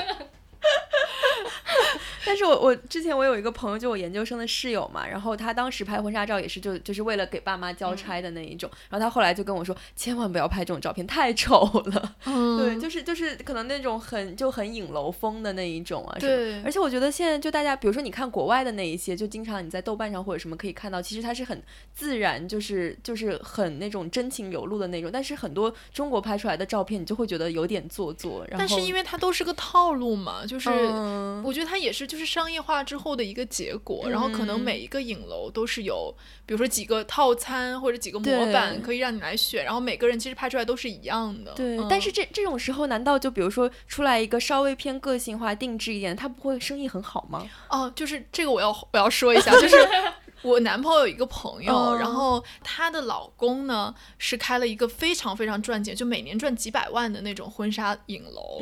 [2.26, 12.16] 但是我我之前我有一个朋友，就我研究生的室友嘛，然后他当时拍婚纱照也是就就是为了给爸妈交差的那一种，然后他后来就跟我说，千万不要拍这种照片，太丑了。
[12.26, 16.18] 嗯，对，就是就是可能那种很就很影楼风的那一种啊。
[16.20, 16.62] 对。
[16.64, 21.62] 而且我觉得现在就大家，比如说你看国外的那一些，就经常你在豆瓣上或者什么可以看到，其实它是很
[21.94, 25.12] 自然，就是就是很那种真情流露的那种。
[25.12, 28.46] 但是很多中国拍出来的照片，你就会觉得有点做作。
[28.58, 30.70] 但是因为它都是个套路嘛，就是
[31.44, 32.06] 我觉得它也是。
[32.15, 41.54] 就是商业化之后的一个结果，然后可能每一个影楼都是有，比如说几个套餐或者几个模板可以让你来选，然后每个人其实拍出来都是一样的。
[41.54, 47.48] 对，但是这这种时候，难道就比如说出来一个稍微偏个性化、定制一点，它不会生意很好吗？
[47.70, 49.76] 哦，就是这个我要我要说一下，就是。
[50.46, 58.62] 我男朋友有一个朋友，然后她的老公呢是开了一个非常非常赚钱，就每年赚几百万的那种婚纱影楼。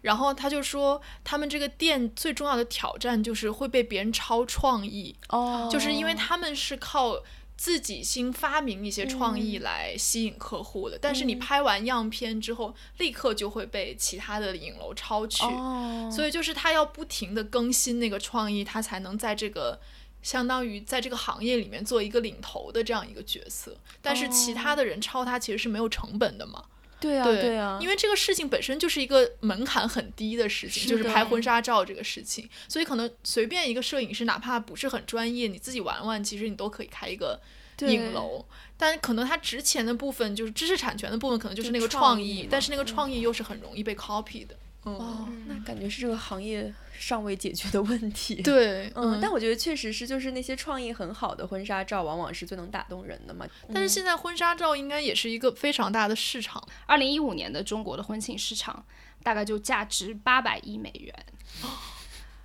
[0.00, 5.16] 然后他就说，他们这个店最重要的挑战就是会被别人抄创意。
[5.30, 7.20] 哦，就是因为他们是靠
[7.56, 15.44] 自己新发明一些创意来吸引客户的，但是你拍完样片之后，立刻就会被其他的影楼抄去。
[15.44, 19.80] 哦，所以就是他要不停的更新那个创意，他才能在这个。
[20.24, 26.64] 相当于在这个行业里面做一个领头的这样一个角色，但是其他的人抄他其实是没有成本的嘛？
[26.98, 37.38] 对啊，对啊，因为这个事情本身就是一个门槛很低的事情，就是拍婚纱照这个事情，所以可能随便一个摄影师，哪怕不是很专业，你自己玩玩，其实你都可以开一个
[37.80, 38.42] 影楼。
[38.78, 44.56] 但可能他值钱的部分就是知识产权的部分，可能就是那个创意，但是那个创意又是很容易被 copy 的。
[44.84, 48.42] 哦，那感觉是这个行业尚未解决的问题。
[48.42, 53.46] 对，嗯，但我觉得确实是，就是那些创意很好的婚纱照，往往是最能打动人的嘛。
[53.72, 56.62] 但是现在婚纱照应该也是一个非常大的市场。
[56.86, 58.84] 二零一五年的中国的婚庆市场
[59.22, 61.26] 大概就价值八百亿美元。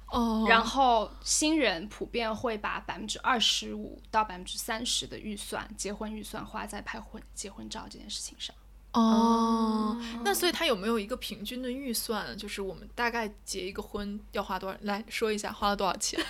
[0.08, 0.46] 哦。
[0.50, 8.56] 然后新人普遍会把百分之二十五到百分之三十的预算，结婚预算花在拍婚结婚照这件事情上。
[8.94, 12.36] 哦，那所以他有没有一个平均的预算？
[12.38, 14.78] 就是我们大概结一个婚要花多少？
[14.82, 16.20] 来说一下花了多少钱？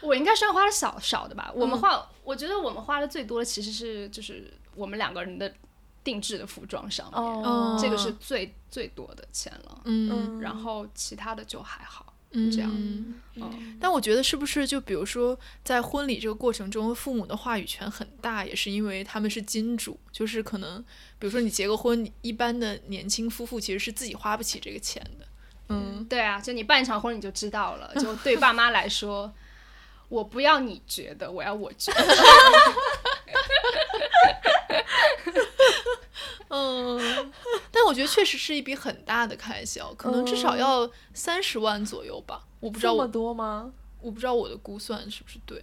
[0.00, 1.50] 我应该算花的少少的吧。
[1.54, 5.52] 我们花，我觉得我们花的最多的其实是就是我们两个人的
[6.04, 9.80] 定制的服装上面，这个是最最多的钱了。
[9.84, 12.11] 嗯，然后其他的就还好。
[12.32, 12.70] 嗯，这样。
[13.34, 20.82] 嗯，但我觉得是不是就比如说在婚礼这个过程中，父母的话语权很大，也是因为他们是金主，就是可能
[21.18, 25.26] 比如说你结个婚，一般的年轻夫妇其实是自己花不起这个钱的。
[25.68, 27.94] 嗯，对啊，就你办一场婚礼就知道了。
[27.94, 29.32] 就对爸妈来说，
[30.08, 32.06] 我不要你觉得，我要我觉得。
[36.54, 37.32] 嗯，
[37.70, 42.42] 但我觉得确实是一笔很大的开销，可能至少要三十万左右吧。
[42.58, 43.72] 我不知道这么多吗？
[44.00, 45.62] 我不知道我的估算是不是对，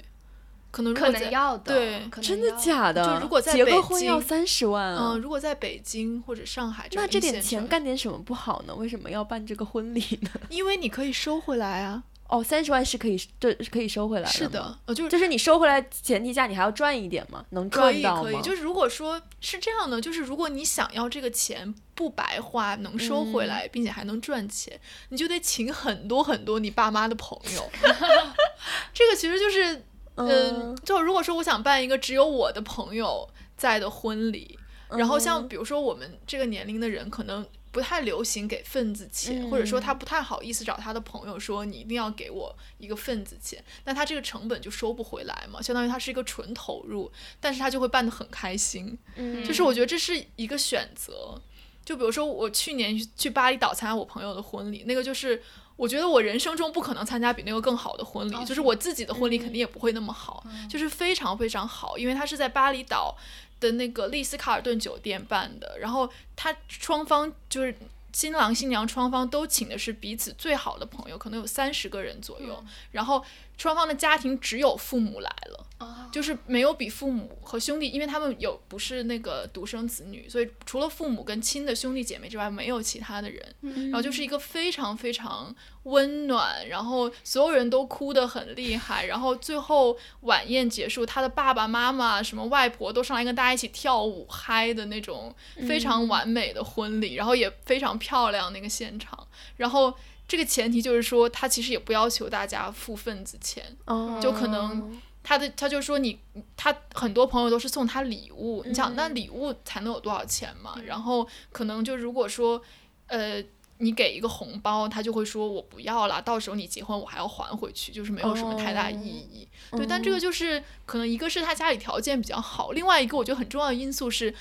[0.71, 1.73] 可能可能要的。
[1.73, 3.03] 对，真的假的？
[3.03, 5.11] 就如果在结个婚要三十万啊？
[5.13, 8.73] 嗯，如果在北京或者上海，那这点钱干点什么不好呢？
[8.73, 10.29] 为什么要办这个婚礼呢？
[10.49, 12.03] 因为你可以收回来啊。
[12.29, 14.31] 哦，三十万是可以，这是可以收回来的。
[14.31, 18.21] 是的，呃，就是就是你收回来前提下，你还要赚一点嘛，能赚到吗？
[18.21, 18.43] 可以，可以。
[18.43, 27.67] 就是如果说是这样的，就是如果你想要这个钱不白花，能收回来，并且还能赚钱，你就得请很多很多你爸妈的朋友。
[28.93, 33.27] 这个其实就是，嗯，就如果说我想办一个只有我的朋友
[33.57, 34.59] 在的婚礼，
[34.91, 37.43] 然后像比如说我们这个年龄的人，可能。
[37.71, 48.97] 不太流行给份子钱，或者说他不太好意思找他的朋友说你一定要给我一个份子钱，那他这个成本就收不回来嘛，相当于他是一个纯投入，但是他就会办得很开心，
[49.45, 51.39] 就是我觉得这是一个选择。
[51.85, 55.41] 就比如说我去年去巴厘岛参加我朋友的婚礼，那个就是
[55.75, 63.15] 我觉得我人生中不可能参加比那个更好的婚礼，就是我自己的婚礼肯定也不会那么好，就是非常非常好，因为他是在巴厘岛。
[63.59, 67.75] 的那个丽思卡尔顿酒店办的，然后他双方就是
[68.13, 73.23] 新郎新娘双方都请的是彼此最好的朋友，可能有三十个人左右，然后
[73.59, 75.67] 双方的家庭只有父母来了。
[76.11, 83.55] 就是没有比父母和兄弟，因为他们有不是那个独生子女，所以除了父母跟亲的兄弟姐妹之外，没有其他的人。
[83.61, 95.33] 然后就是一个非常非常温暖，然后所有人都哭得很厉害，然后最后晚宴结束，他的爸爸妈妈、什么外婆都上来跟大家一起跳舞嗨的那种
[95.67, 99.27] 非常完美的婚礼，然后也非常漂亮那个现场。
[99.55, 99.93] 然后
[100.29, 103.75] 这个前提就是说，他其实也不要求大家付份子钱，
[104.21, 105.01] 就可能。
[105.21, 106.17] 他的他就说你
[106.55, 110.79] 他很多朋友都是送他礼物，你想那礼物才能有多少钱嘛？
[110.85, 112.59] 然后可能就如果说
[113.07, 113.43] 呃
[113.79, 119.47] 你给一个红包，他就会说我不要了，到时候你结婚我还要还回去，就是没有什么太大意义。
[119.71, 124.33] 对，但这个就是可能一个是他家里条件比较好，另外一个我觉得很重要的因素是。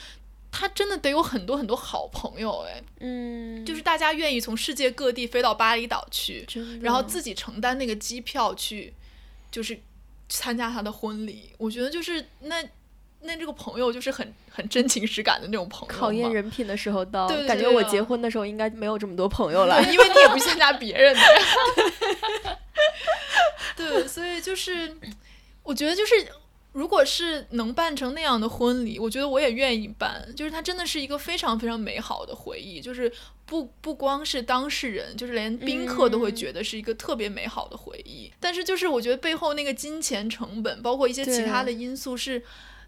[0.51, 6.46] 他真的得有很多很多好朋友哎，嗯，就是大家愿意从世界各地飞到巴厘岛去，
[6.80, 8.92] 然后自己承担那个机票去，
[9.51, 9.78] 就是
[10.28, 11.51] 参加他的婚礼。
[11.59, 12.64] 我觉得就是那
[13.20, 15.94] 那这个朋友就是很很真情实感的那种朋友。
[15.94, 21.20] 考验人品的时候到，对，感觉我结婚的时候应该没有这么多朋友了，因为你也不参加别人的。
[23.76, 24.96] 对，所以就是
[25.62, 26.14] 我觉得就是。
[26.79, 30.24] 如果是能办成那样的婚礼，我觉得我也愿意办。
[30.37, 33.12] 就是它真的是一个非常非常美好的回忆，就是
[33.45, 38.33] 不不光是当事人，就是连宾客都会觉得是一个特别美好的回忆。
[38.39, 42.41] 但是就是我觉得背后那个金钱成本，包括一些其他的因素，是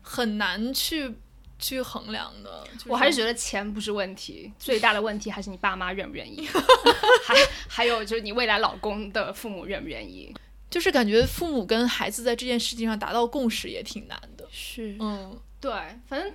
[0.03, 1.13] 很难去
[1.59, 2.65] 去衡量的。
[2.87, 6.47] 我还是觉得钱不是问题，最大的问题还是你爸妈愿不愿意，
[7.27, 7.35] 还
[7.67, 10.33] 还有就是你未来老公的父母愿不愿意。
[10.71, 14.47] 就是感觉父母跟孩子在这件事情上达到共识也挺难的。
[14.53, 15.73] 是，嗯，对，
[16.07, 16.33] 反正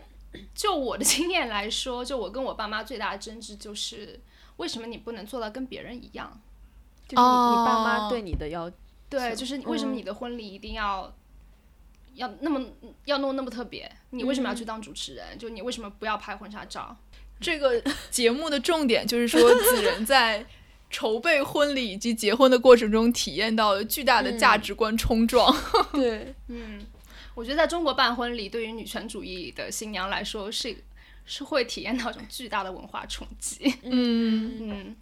[0.53, 4.19] 就我的经验来说，就我跟我爸妈最大的争执就是，
[4.57, 6.29] 为什么你不能做到跟别人一样？
[7.07, 8.69] 就是你你爸妈对你的要，
[9.09, 11.15] 对，就是为什么你的婚礼一定要
[12.15, 12.61] 要那么
[13.05, 13.89] 要弄那么特别？
[14.09, 15.37] 你为什么要去当主持人？
[15.37, 16.97] 就你为什么不要拍婚纱照？
[17.39, 19.39] 这个节目的重点就是说，
[19.71, 20.45] 子仁在。
[20.89, 25.53] 筹备婚礼以及结婚的过程中，体验到了巨大的价值观冲撞。
[25.91, 26.85] 对，嗯，
[27.33, 30.75] 我觉得在中国办婚礼，对于女权主义的新娘来说，是
[31.25, 33.75] 是会体验到一种巨大的文化冲击。
[33.83, 34.95] 嗯嗯，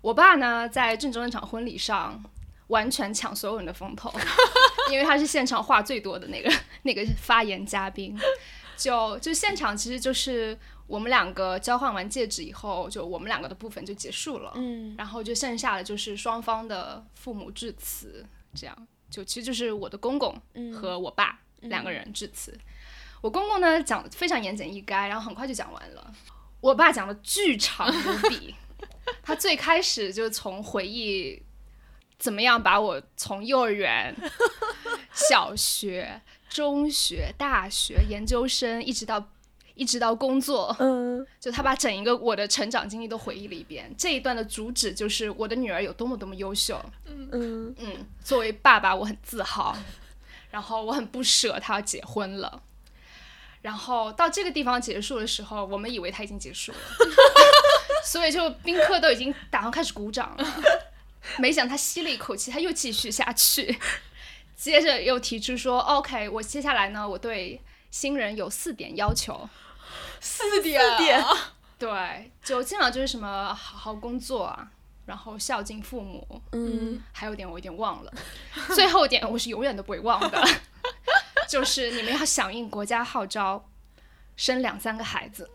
[0.00, 2.22] 我爸呢，在郑州那场婚礼上，
[2.68, 4.12] 完全抢所有人的风头，
[4.92, 6.52] 因为他是现场话最多的那个
[6.82, 8.16] 那个发言嘉宾。
[8.76, 10.56] 就就现场其实就是。
[10.86, 14.52] 我们两个交换完戒指以后，就我们两个的部分就结束了。
[14.54, 18.24] 嗯，然后就剩下的就是双方的父母致辞，
[18.54, 20.40] 这样就其实就是我的公公
[20.72, 22.56] 和我爸两个人致辞。
[23.20, 26.14] 我公公呢讲非常言简意赅，然后很快就讲完了。
[26.60, 28.54] 我爸讲的巨长无比，
[29.22, 31.42] 他最开始就从回忆
[32.16, 34.14] 怎么样把我从幼儿园、
[35.12, 39.28] 小学、中学、大学、研究生一直到。
[39.76, 43.94] 一直到工作，嗯， 就他把整一个我的成长经历都回忆了一遍。
[43.96, 49.76] 这一段的主旨就是我的女儿有多么多么优秀，嗯嗯，作为爸爸我很自豪，
[50.50, 52.62] 然后我很不舍她要结婚了。
[53.62, 56.78] 然后到这个地方结束的时候，我们以为他已经结束了，
[58.04, 60.46] 所以就宾客都已经打算开始鼓掌了。
[61.38, 63.76] 没想他吸了一口气，他又继续下去，
[64.56, 67.60] 接着又提出说：“OK，我接下来呢，我对
[67.90, 69.48] 新人有四点要求。”
[70.26, 70.82] 四点，
[71.78, 74.68] 对，就基本上就是什么好好工作啊，
[75.06, 78.12] 然后孝敬父母，嗯，还有点我有点忘了，
[78.74, 80.44] 最后一点我是永远都不会忘的，
[81.48, 83.70] 就是你们要响应国家号召，
[84.34, 85.48] 生两三个孩子，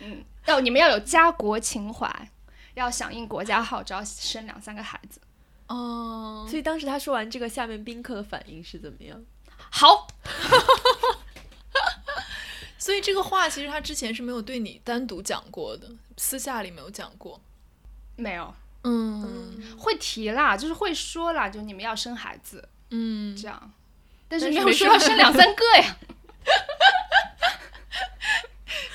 [0.00, 2.30] 嗯，要你们要有家国情怀，
[2.72, 5.20] 要响应国家号召，生两三个孩子，
[5.68, 9.22] 哦，所以当时他说完这个，下面宾客的反应是怎么样？
[9.70, 10.06] 好。
[12.84, 17.40] 所以这个话其实他之前是没有对你单独讲过的，私下里没有讲过，
[18.16, 23.72] 没有，嗯，会提啦，就是会说啦，就你们要生孩子，嗯，这样，
[24.28, 25.96] 但是没有说要生两三个呀。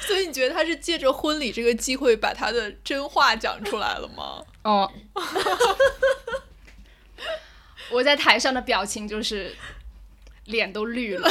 [0.06, 4.46] 所以你觉得他是借着婚礼这个机会把他的真话讲出来了吗？
[4.62, 4.94] 哦，
[7.90, 9.58] 我在台上的表情就是
[10.46, 11.28] 脸都绿了。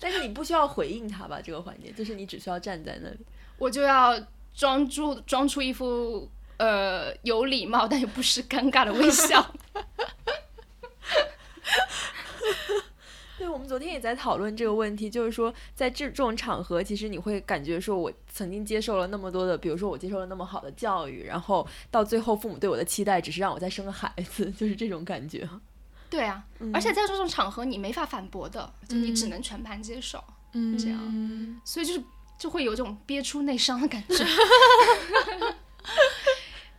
[0.00, 1.40] 但是你不需要回应他吧？
[1.40, 3.18] 这个环节就是你只需要站在那里，
[3.58, 4.18] 我就要
[4.54, 9.54] 装出装出一副呃有礼貌但又不失尴尬的微笑。
[13.38, 25.48] 对，我们昨天也在讨论这个问题，就是说在这这种场合，其实你会感觉说，我曾经接受了那么多的，比如说我接受了那么好的教育，然后到最后父母对我的期待只是让我再生个孩子， 就是这种感觉。
[26.10, 26.44] 对啊，
[26.74, 32.02] 而且在这种场合你没法反驳的，就你只能全盘接受，嗯，这样，所以就是
[32.36, 34.26] 就会有种憋出内伤的感觉。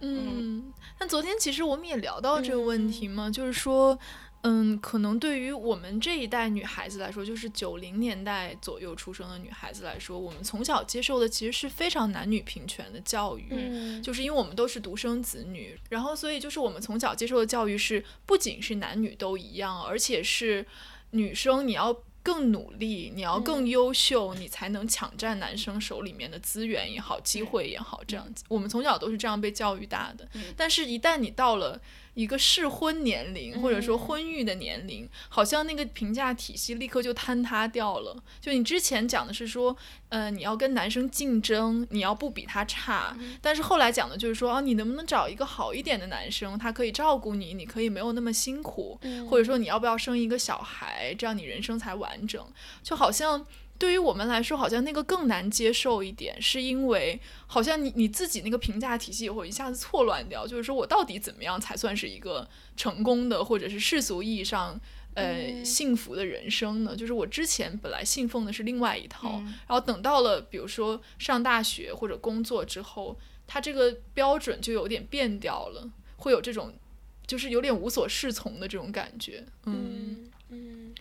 [0.01, 3.97] 嗯，那昨天其实我们也聊到这个问题嘛，就是说，
[4.43, 20.65] 嗯，可能对于我们这一代女孩子来说，就是九零年代左右出生的女孩子来说，我们从小接受的其实是非常男女平权的教育，就是因为我们都是独生子女，然后所以就是我们从小接受的教育是不仅是男女都一样，而且是
[21.11, 22.03] 女生你要。
[22.23, 28.43] 更努力，你要更优秀，你才能抢占男生手里面的资源也好，机会也好，这样子。
[28.47, 31.81] 我们从小都是这样被教育大的，但是，一旦你到了。
[32.13, 38.21] 一个适婚年龄，或者说婚育的年龄，好像那个评价体系立刻就坍塌掉了。
[38.39, 39.75] 就你之前讲的是说，
[40.09, 43.15] 呃，你要跟男生竞争，你要不比他差。
[43.41, 48.99] 但是后来讲的就是说，啊，你能不能找一个好一点的男生，他可以照顾你，你可以没有那么辛苦，
[49.29, 52.45] 或者说你要不要生一个小孩，这样你人生才完整。
[52.83, 53.45] 就好像。
[53.81, 60.45] 对于我们来说，好像那个更难接受一点，是因为好像你你自己那个评价体系会一下子错乱掉。
[60.45, 64.79] 就是说我到底怎么样才算是一个成功的，或者是世俗意义上
[65.15, 66.95] 呃幸福的人生呢？
[66.95, 73.17] 就是我之前本来信奉的是另外一套，然后等到了比如说上大学或者工作之后，
[73.47, 76.71] 他这个标准就有点变掉了，会有这种
[77.25, 79.43] 就是有点无所适从的这种感觉。
[79.65, 80.93] 嗯嗯。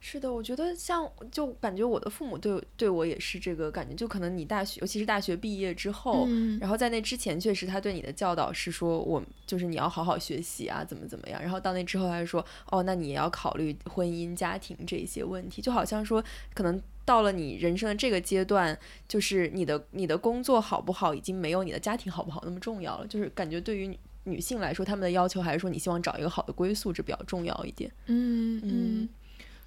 [0.00, 6.28] 是的，我觉得像就感觉我的父母对对我也是这个感觉，就可能你大学，尤其是大学毕业之后，
[6.60, 11.42] 然后在那之前，确实他对你的教导是说，我就是你要好好学习啊，怎么怎么样。
[11.42, 16.22] 然后到那之后，他就说，哦，那你也要考虑婚姻、家庭这些问题，就好像说，
[16.54, 18.78] 可能到了你人生的这个阶段，
[19.08, 23.06] 就是你的你的工作好不好，已经没有你的家庭好不好那么重要了。
[23.08, 27.90] 就是感觉对于女性来说，他们的要求还是说，你希望找一个好的归宿，这比较重要一点。
[28.06, 29.08] 嗯嗯。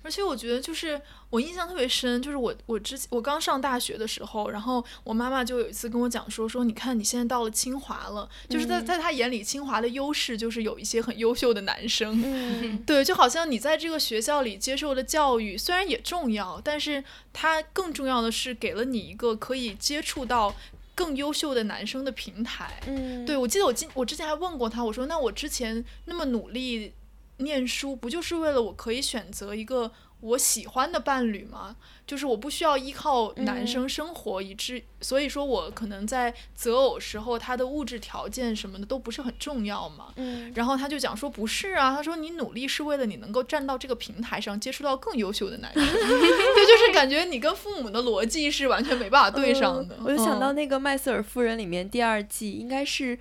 [0.04, 1.00] 而且我觉得，就是
[1.30, 20.56] 我印象特别深，就是我我之前我刚上大学的时候，然后我妈妈就有一次跟我讲说，说你看你现在到了清华了，就是在在她眼里，清华的优势就是有一些很优秀的男生， 对，就好像你在这个学校里接受的教育虽然也重要，但是它更重要的是给了你一个可以接触到
[20.96, 22.82] 更优秀的男生的平台。
[22.88, 26.94] 嗯，对我记得我今我之前还问过他，我说那我之前那么努力。
[27.42, 31.76] 念书不就是为了我可以选择一个我喜欢的伴侣吗？
[32.06, 40.08] 就是我不需要依靠男生生活，以致所以说我可能在择偶时候，他的物质条件什么的都不是很重要嘛。
[40.18, 40.52] 嗯。
[40.54, 45.84] 然后他就讲说不是啊，他说你努力是为了你能够站到这个平台上，接触到更优秀的男生。
[45.88, 49.98] 对，就是感觉你跟父母的逻辑是完全没办法对上的。
[50.04, 53.18] 我就想到那个麦瑟尔夫人里面第二季应该是。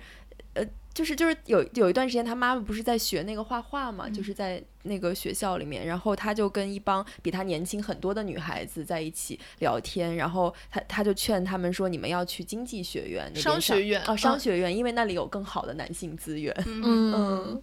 [0.93, 17.61] 就是就是有有一段时间，他妈妈不是在学那个画画嘛，就是在那个学校里面，然后他就跟一帮比他年轻很多的女孩子在一起聊天，然后他他就劝他们说：“你们要去经济学院那商学院哦，商学院，因为那里有更好的男性资源。”嗯。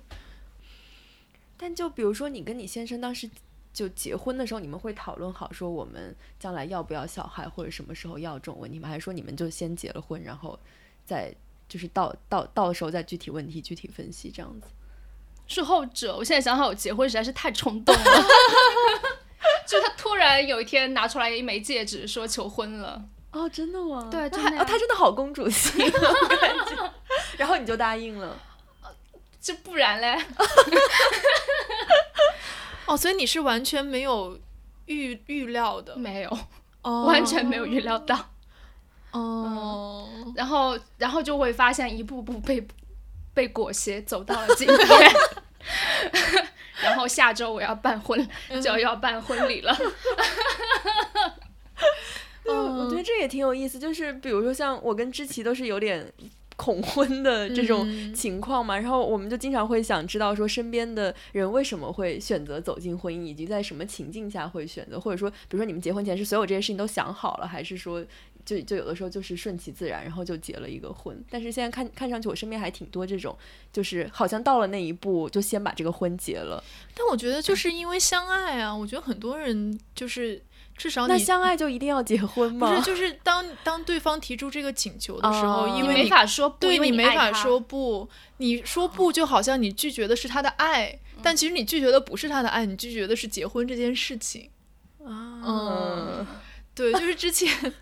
[1.59, 3.29] 但就比如说，你跟你先生当时
[3.74, 8.89] 就结婚的时候，你们会讨论好说我们将来要不要小孩，或者什么时候要这种问题吗？
[8.89, 10.59] 还是说你们就先结了婚，然后
[11.05, 11.31] 再？
[11.69, 14.69] 就是到到到时候再具体问题具体分析这样子，
[15.47, 16.16] 是后者。
[16.16, 18.25] 我现在想想，我结婚实在是太冲动了，
[19.66, 23.05] 就他突然有一天拿出来一枚戒指说求婚了。
[23.31, 24.09] 哦，真的吗？
[24.11, 25.85] 对，他他真的好公主心，
[27.37, 28.35] 然后你就答应了，
[29.39, 30.19] 这不然嘞？
[32.87, 34.41] 哦，所以你是完全没有
[34.87, 36.39] 预预料的，没有，
[36.81, 38.31] 完全没有预料到。
[39.12, 42.66] 哦，然后，然后就会发现一步步被
[43.34, 44.76] 被裹挟走到了今天，
[46.82, 48.28] 然后下周我要办婚，
[48.62, 49.76] 就要办婚礼了。
[52.44, 56.12] 嗯，我觉得这也挺有意思，就是比如说像我跟知琪都是有点。
[56.61, 68.04] 恐婚的这种情况嘛，然后我们就经常会想知道说身边的人为什么会选择走进婚姻，以及在什么情境下会选择，或者说，比如说你们结婚前是所有这些事情都想好了，还是说
[68.49, 71.22] 就就有的时候就是顺其自然，然后就结了一个婚。
[71.28, 73.36] 但是现在看看上去我身边还挺多这种，
[73.70, 76.62] 就是好像到了那一步就先把这个婚结了。
[76.94, 80.42] 但我觉得就是因为相爱啊，我觉得很多人就是。
[80.78, 82.70] 至少那相爱就一定要结婚吗？
[82.70, 94.51] 不是，就是当当对方提出这个请求的时候，因为你没法说不，对你没法说不，你说不就好像你拒绝的是他的爱，但其实你拒绝的不是他的爱，你拒绝的是结婚这件事情
[95.05, 95.42] 啊。
[95.44, 96.26] 嗯。
[96.79, 97.74] 对，就是之前，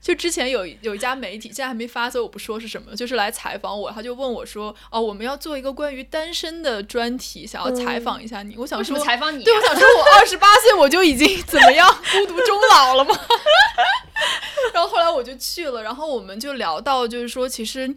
[0.00, 13.14] 就之前有有一家媒体，现在还没发，所以我不说是什么，就是来采访我，他就问我说：“哦，我们要做一个关于单身的专题，想要采访一下你。”我想说采访你，对，我想说我二十八岁我就已经怎么样孤独终老了吗？
[14.74, 17.94] 然后后来我就去了，然后我们就聊到，就是说其实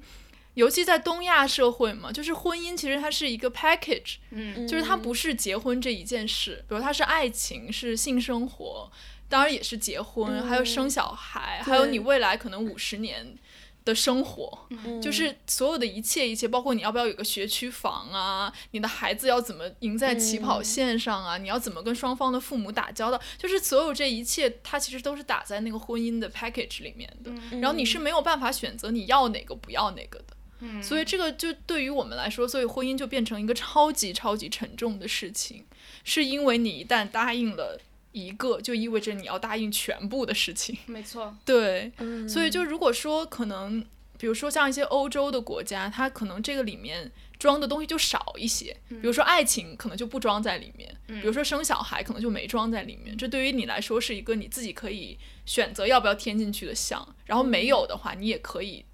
[0.53, 8.91] 尤其在东亚社会嘛，就是婚姻其实它是一个 package，嗯，就是它不是结婚这一件事，比如它是爱情，是性生活，
[9.29, 13.37] 当然也是结婚，还有生小孩，还有你未来可能五十年。
[13.85, 14.67] 的生活，
[14.99, 27.31] 就是所有的一切一切，包括你要不要有个学区房啊，你的孩子要怎么赢在起跑线上啊，你要怎么跟双方的父母打交道，就是所有这一切，它其实都是打在那个婚姻的 package 里面的。
[27.59, 30.81] 然后你是没有办法选择你要哪个不要哪个的。
[30.81, 35.63] 所以这个就对于我们来说，所以婚姻就变成一个超级超级沉重的事情，
[36.03, 37.79] 是因为你一旦答应了。
[38.15, 41.35] 一个就意味着你要答应全部的事情，没错。
[41.43, 41.91] 对，
[42.29, 43.85] 所以就如果说可能，
[44.17, 53.17] 比如说像一些欧洲的国家，它可能这个里面装的东西就少一些，比如说爱情可能就不装在里面，比如说生小孩可能就没装在里面。
[53.17, 58.85] 这对于你来说是一个你自己可以选择要不要添进去的项，然后没有的话，你也可以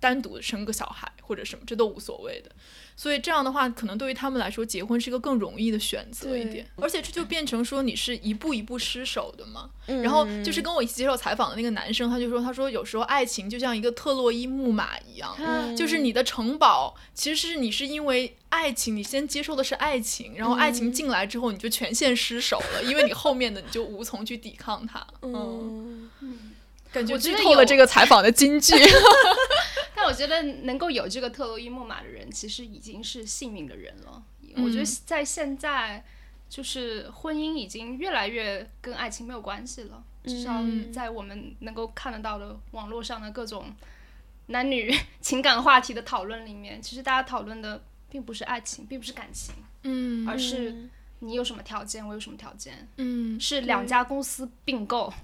[0.00, 2.50] 单独生个小孩或者什么，这都无所谓的。
[3.00, 6.66] 所以这样的话，可能对于他们来说，结婚是一个更容易的选择一点。
[6.76, 9.70] 而且这就变成说，你是一步一步失手的嘛。
[9.86, 15.34] 然后就是跟我一起接受采访的那个男生，他就说，他说有时候爱情就像一个特洛伊木马一样，
[15.74, 25.06] 就是你的城堡其实是你是因为爱情，你先接受的是爱情，然后爱情进来之后，你就全线失守了，因为你后面的你就无从去抵抗它。
[25.22, 26.10] 嗯。
[26.92, 28.74] 感觉剧透了这个采访的金句，
[30.00, 34.22] 但我觉得能够有这个特洛伊木马的人，其实已经是幸运的人了。
[34.56, 36.02] 我觉得在现在，
[36.48, 40.02] 就是婚姻已经越来越跟爱情没有关系了。
[40.24, 43.74] 至少在我们能够看得到的网络上的各种
[44.46, 44.90] 男女
[45.20, 50.88] 情感话题的讨论里面，其实大家讨论的并不是爱情，并不是感情，嗯，而是
[51.18, 55.12] 你有什么条件，我有什么条件，嗯，是两家公司并购。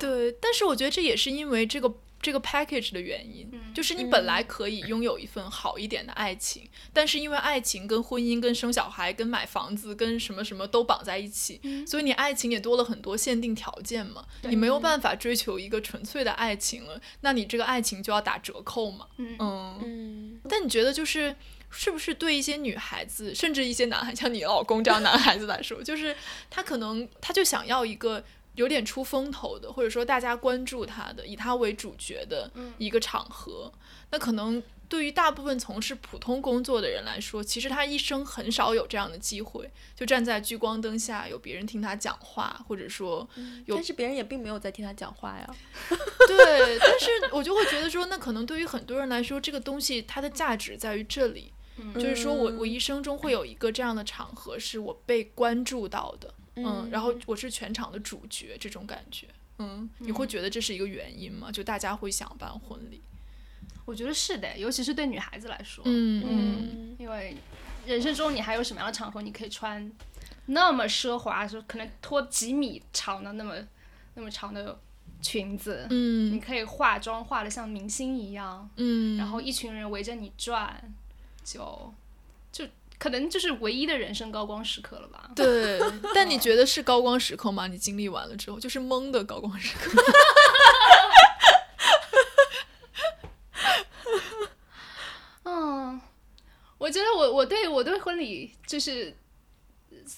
[0.00, 19.06] 对，但是我觉得这也是因为这个这个 package 的原因，就是你本来可以拥有一份好一点的爱情，但是因为爱情跟婚姻、跟生小孩、跟买房子、跟什么什么都绑在一起，所以你爱情也多了很多限定条件嘛，你没有办法追求一个纯粹的爱情了，那你这个爱情就要打折扣嘛。
[19.18, 20.40] 嗯嗯。
[20.48, 21.36] 但你觉得就是
[21.70, 26.16] 是不是对一些女孩子，甚至一些男孩，像你老公这样男孩子来说，就是
[26.50, 28.24] 他可能他就想要一个。
[28.58, 33.72] 有点出风头的，或者说大家关注他的，以他为主角的一个场合，
[34.10, 43.28] 那可能对于大部分从事普通工作的人来说，其实他一生很少有这样的机会，就站在聚光灯下，有别人听他讲话，或者说，
[43.68, 45.54] 但是别人也并没有在听他讲话呀。
[46.26, 51.52] 对，但是我就会觉得说，那可能对于很多人来说，这个东西它的价值在于这里，
[51.94, 56.34] 就是说我我一生中会有一个这样的场合，是我被关注到的。
[56.64, 59.26] 嗯，然后我是全场的主角，这种感觉，
[59.58, 61.50] 嗯，你会觉得这是一个原因吗？
[61.50, 63.00] 就大家会想办婚礼？
[63.84, 67.36] 我觉得是的，尤其是对女孩子来说，嗯嗯，因为
[67.86, 69.90] 人生中你还有什么样的场合你可以穿
[70.46, 73.54] 那么奢华，说可能拖几米长的那么
[74.14, 74.78] 那么长的
[75.22, 80.94] 裙子，嗯，你可以化妆化的像明星一样，嗯，然后一群人围着你转，
[81.44, 81.94] 就。
[82.98, 85.30] 可能就是唯一的人生高光时刻了吧？
[85.36, 85.80] 对，
[86.12, 87.68] 但你觉得是高光时刻吗？
[87.68, 90.02] 你经历完了之后，就是懵的高光时刻。
[95.44, 96.00] 嗯，
[96.76, 99.16] 我觉得我我对我对婚礼就是，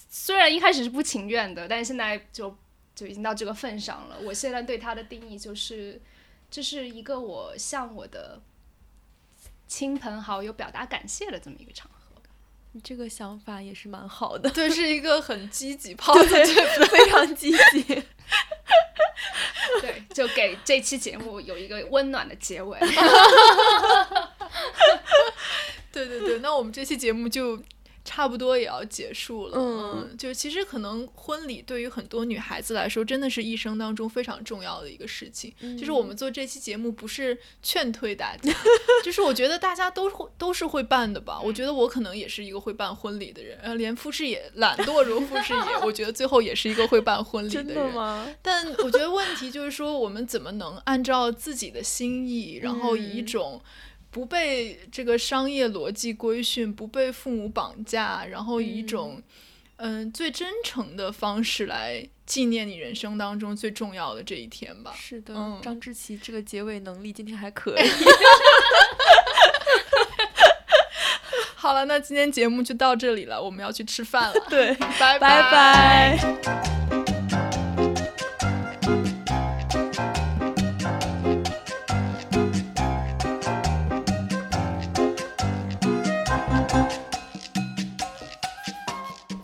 [0.09, 2.57] 虽然一开始是不情愿的，但是现在就
[2.95, 4.17] 就已经到这个份上了。
[4.23, 6.01] 我现在对它的定义就是，
[6.49, 8.41] 这是一个我向我的
[9.67, 12.00] 亲朋好友表达感谢的这么一个场合。
[12.73, 16.45] 你这个想法也是蛮好的， 对，是一个很积极、 泡对，
[16.87, 17.83] 非常积极。
[19.81, 22.79] 对，就给这期节目有一个温暖的结尾。
[25.91, 27.61] 对对对，那我们这期节目就。
[28.13, 35.53] 差不多也要结束了，嗯，就其实可能婚礼对于很多女孩子来说，真的是一生当中非常重要的一个事情。
[35.79, 38.53] 就是我们做这期节目不是劝退大家，
[39.01, 41.39] 就是我觉得大家都会都是会办的吧。
[41.41, 47.67] 我觉得我可能也是一个会办婚礼的人，呃，连傅士也懒惰如傅士也， 我觉得最后也是一个会办婚礼的人。
[47.67, 48.27] 真的吗？
[48.43, 53.61] 但我觉得问题就是说，我们怎么能按照自己的心意，然后以一种。
[54.11, 59.21] 不被这个商业逻辑规训，不被父母绑架，然后以一种
[59.77, 64.93] 嗯最真诚的方式来纪念你人生当中最重要的这一天吧。
[64.95, 65.33] 是的，
[65.63, 67.89] 张志奇这个结尾能力今天还可以。
[71.55, 74.45] 好了，那今天节目就到这里了，我们要去吃饭了。
[74.49, 76.80] 对，拜拜。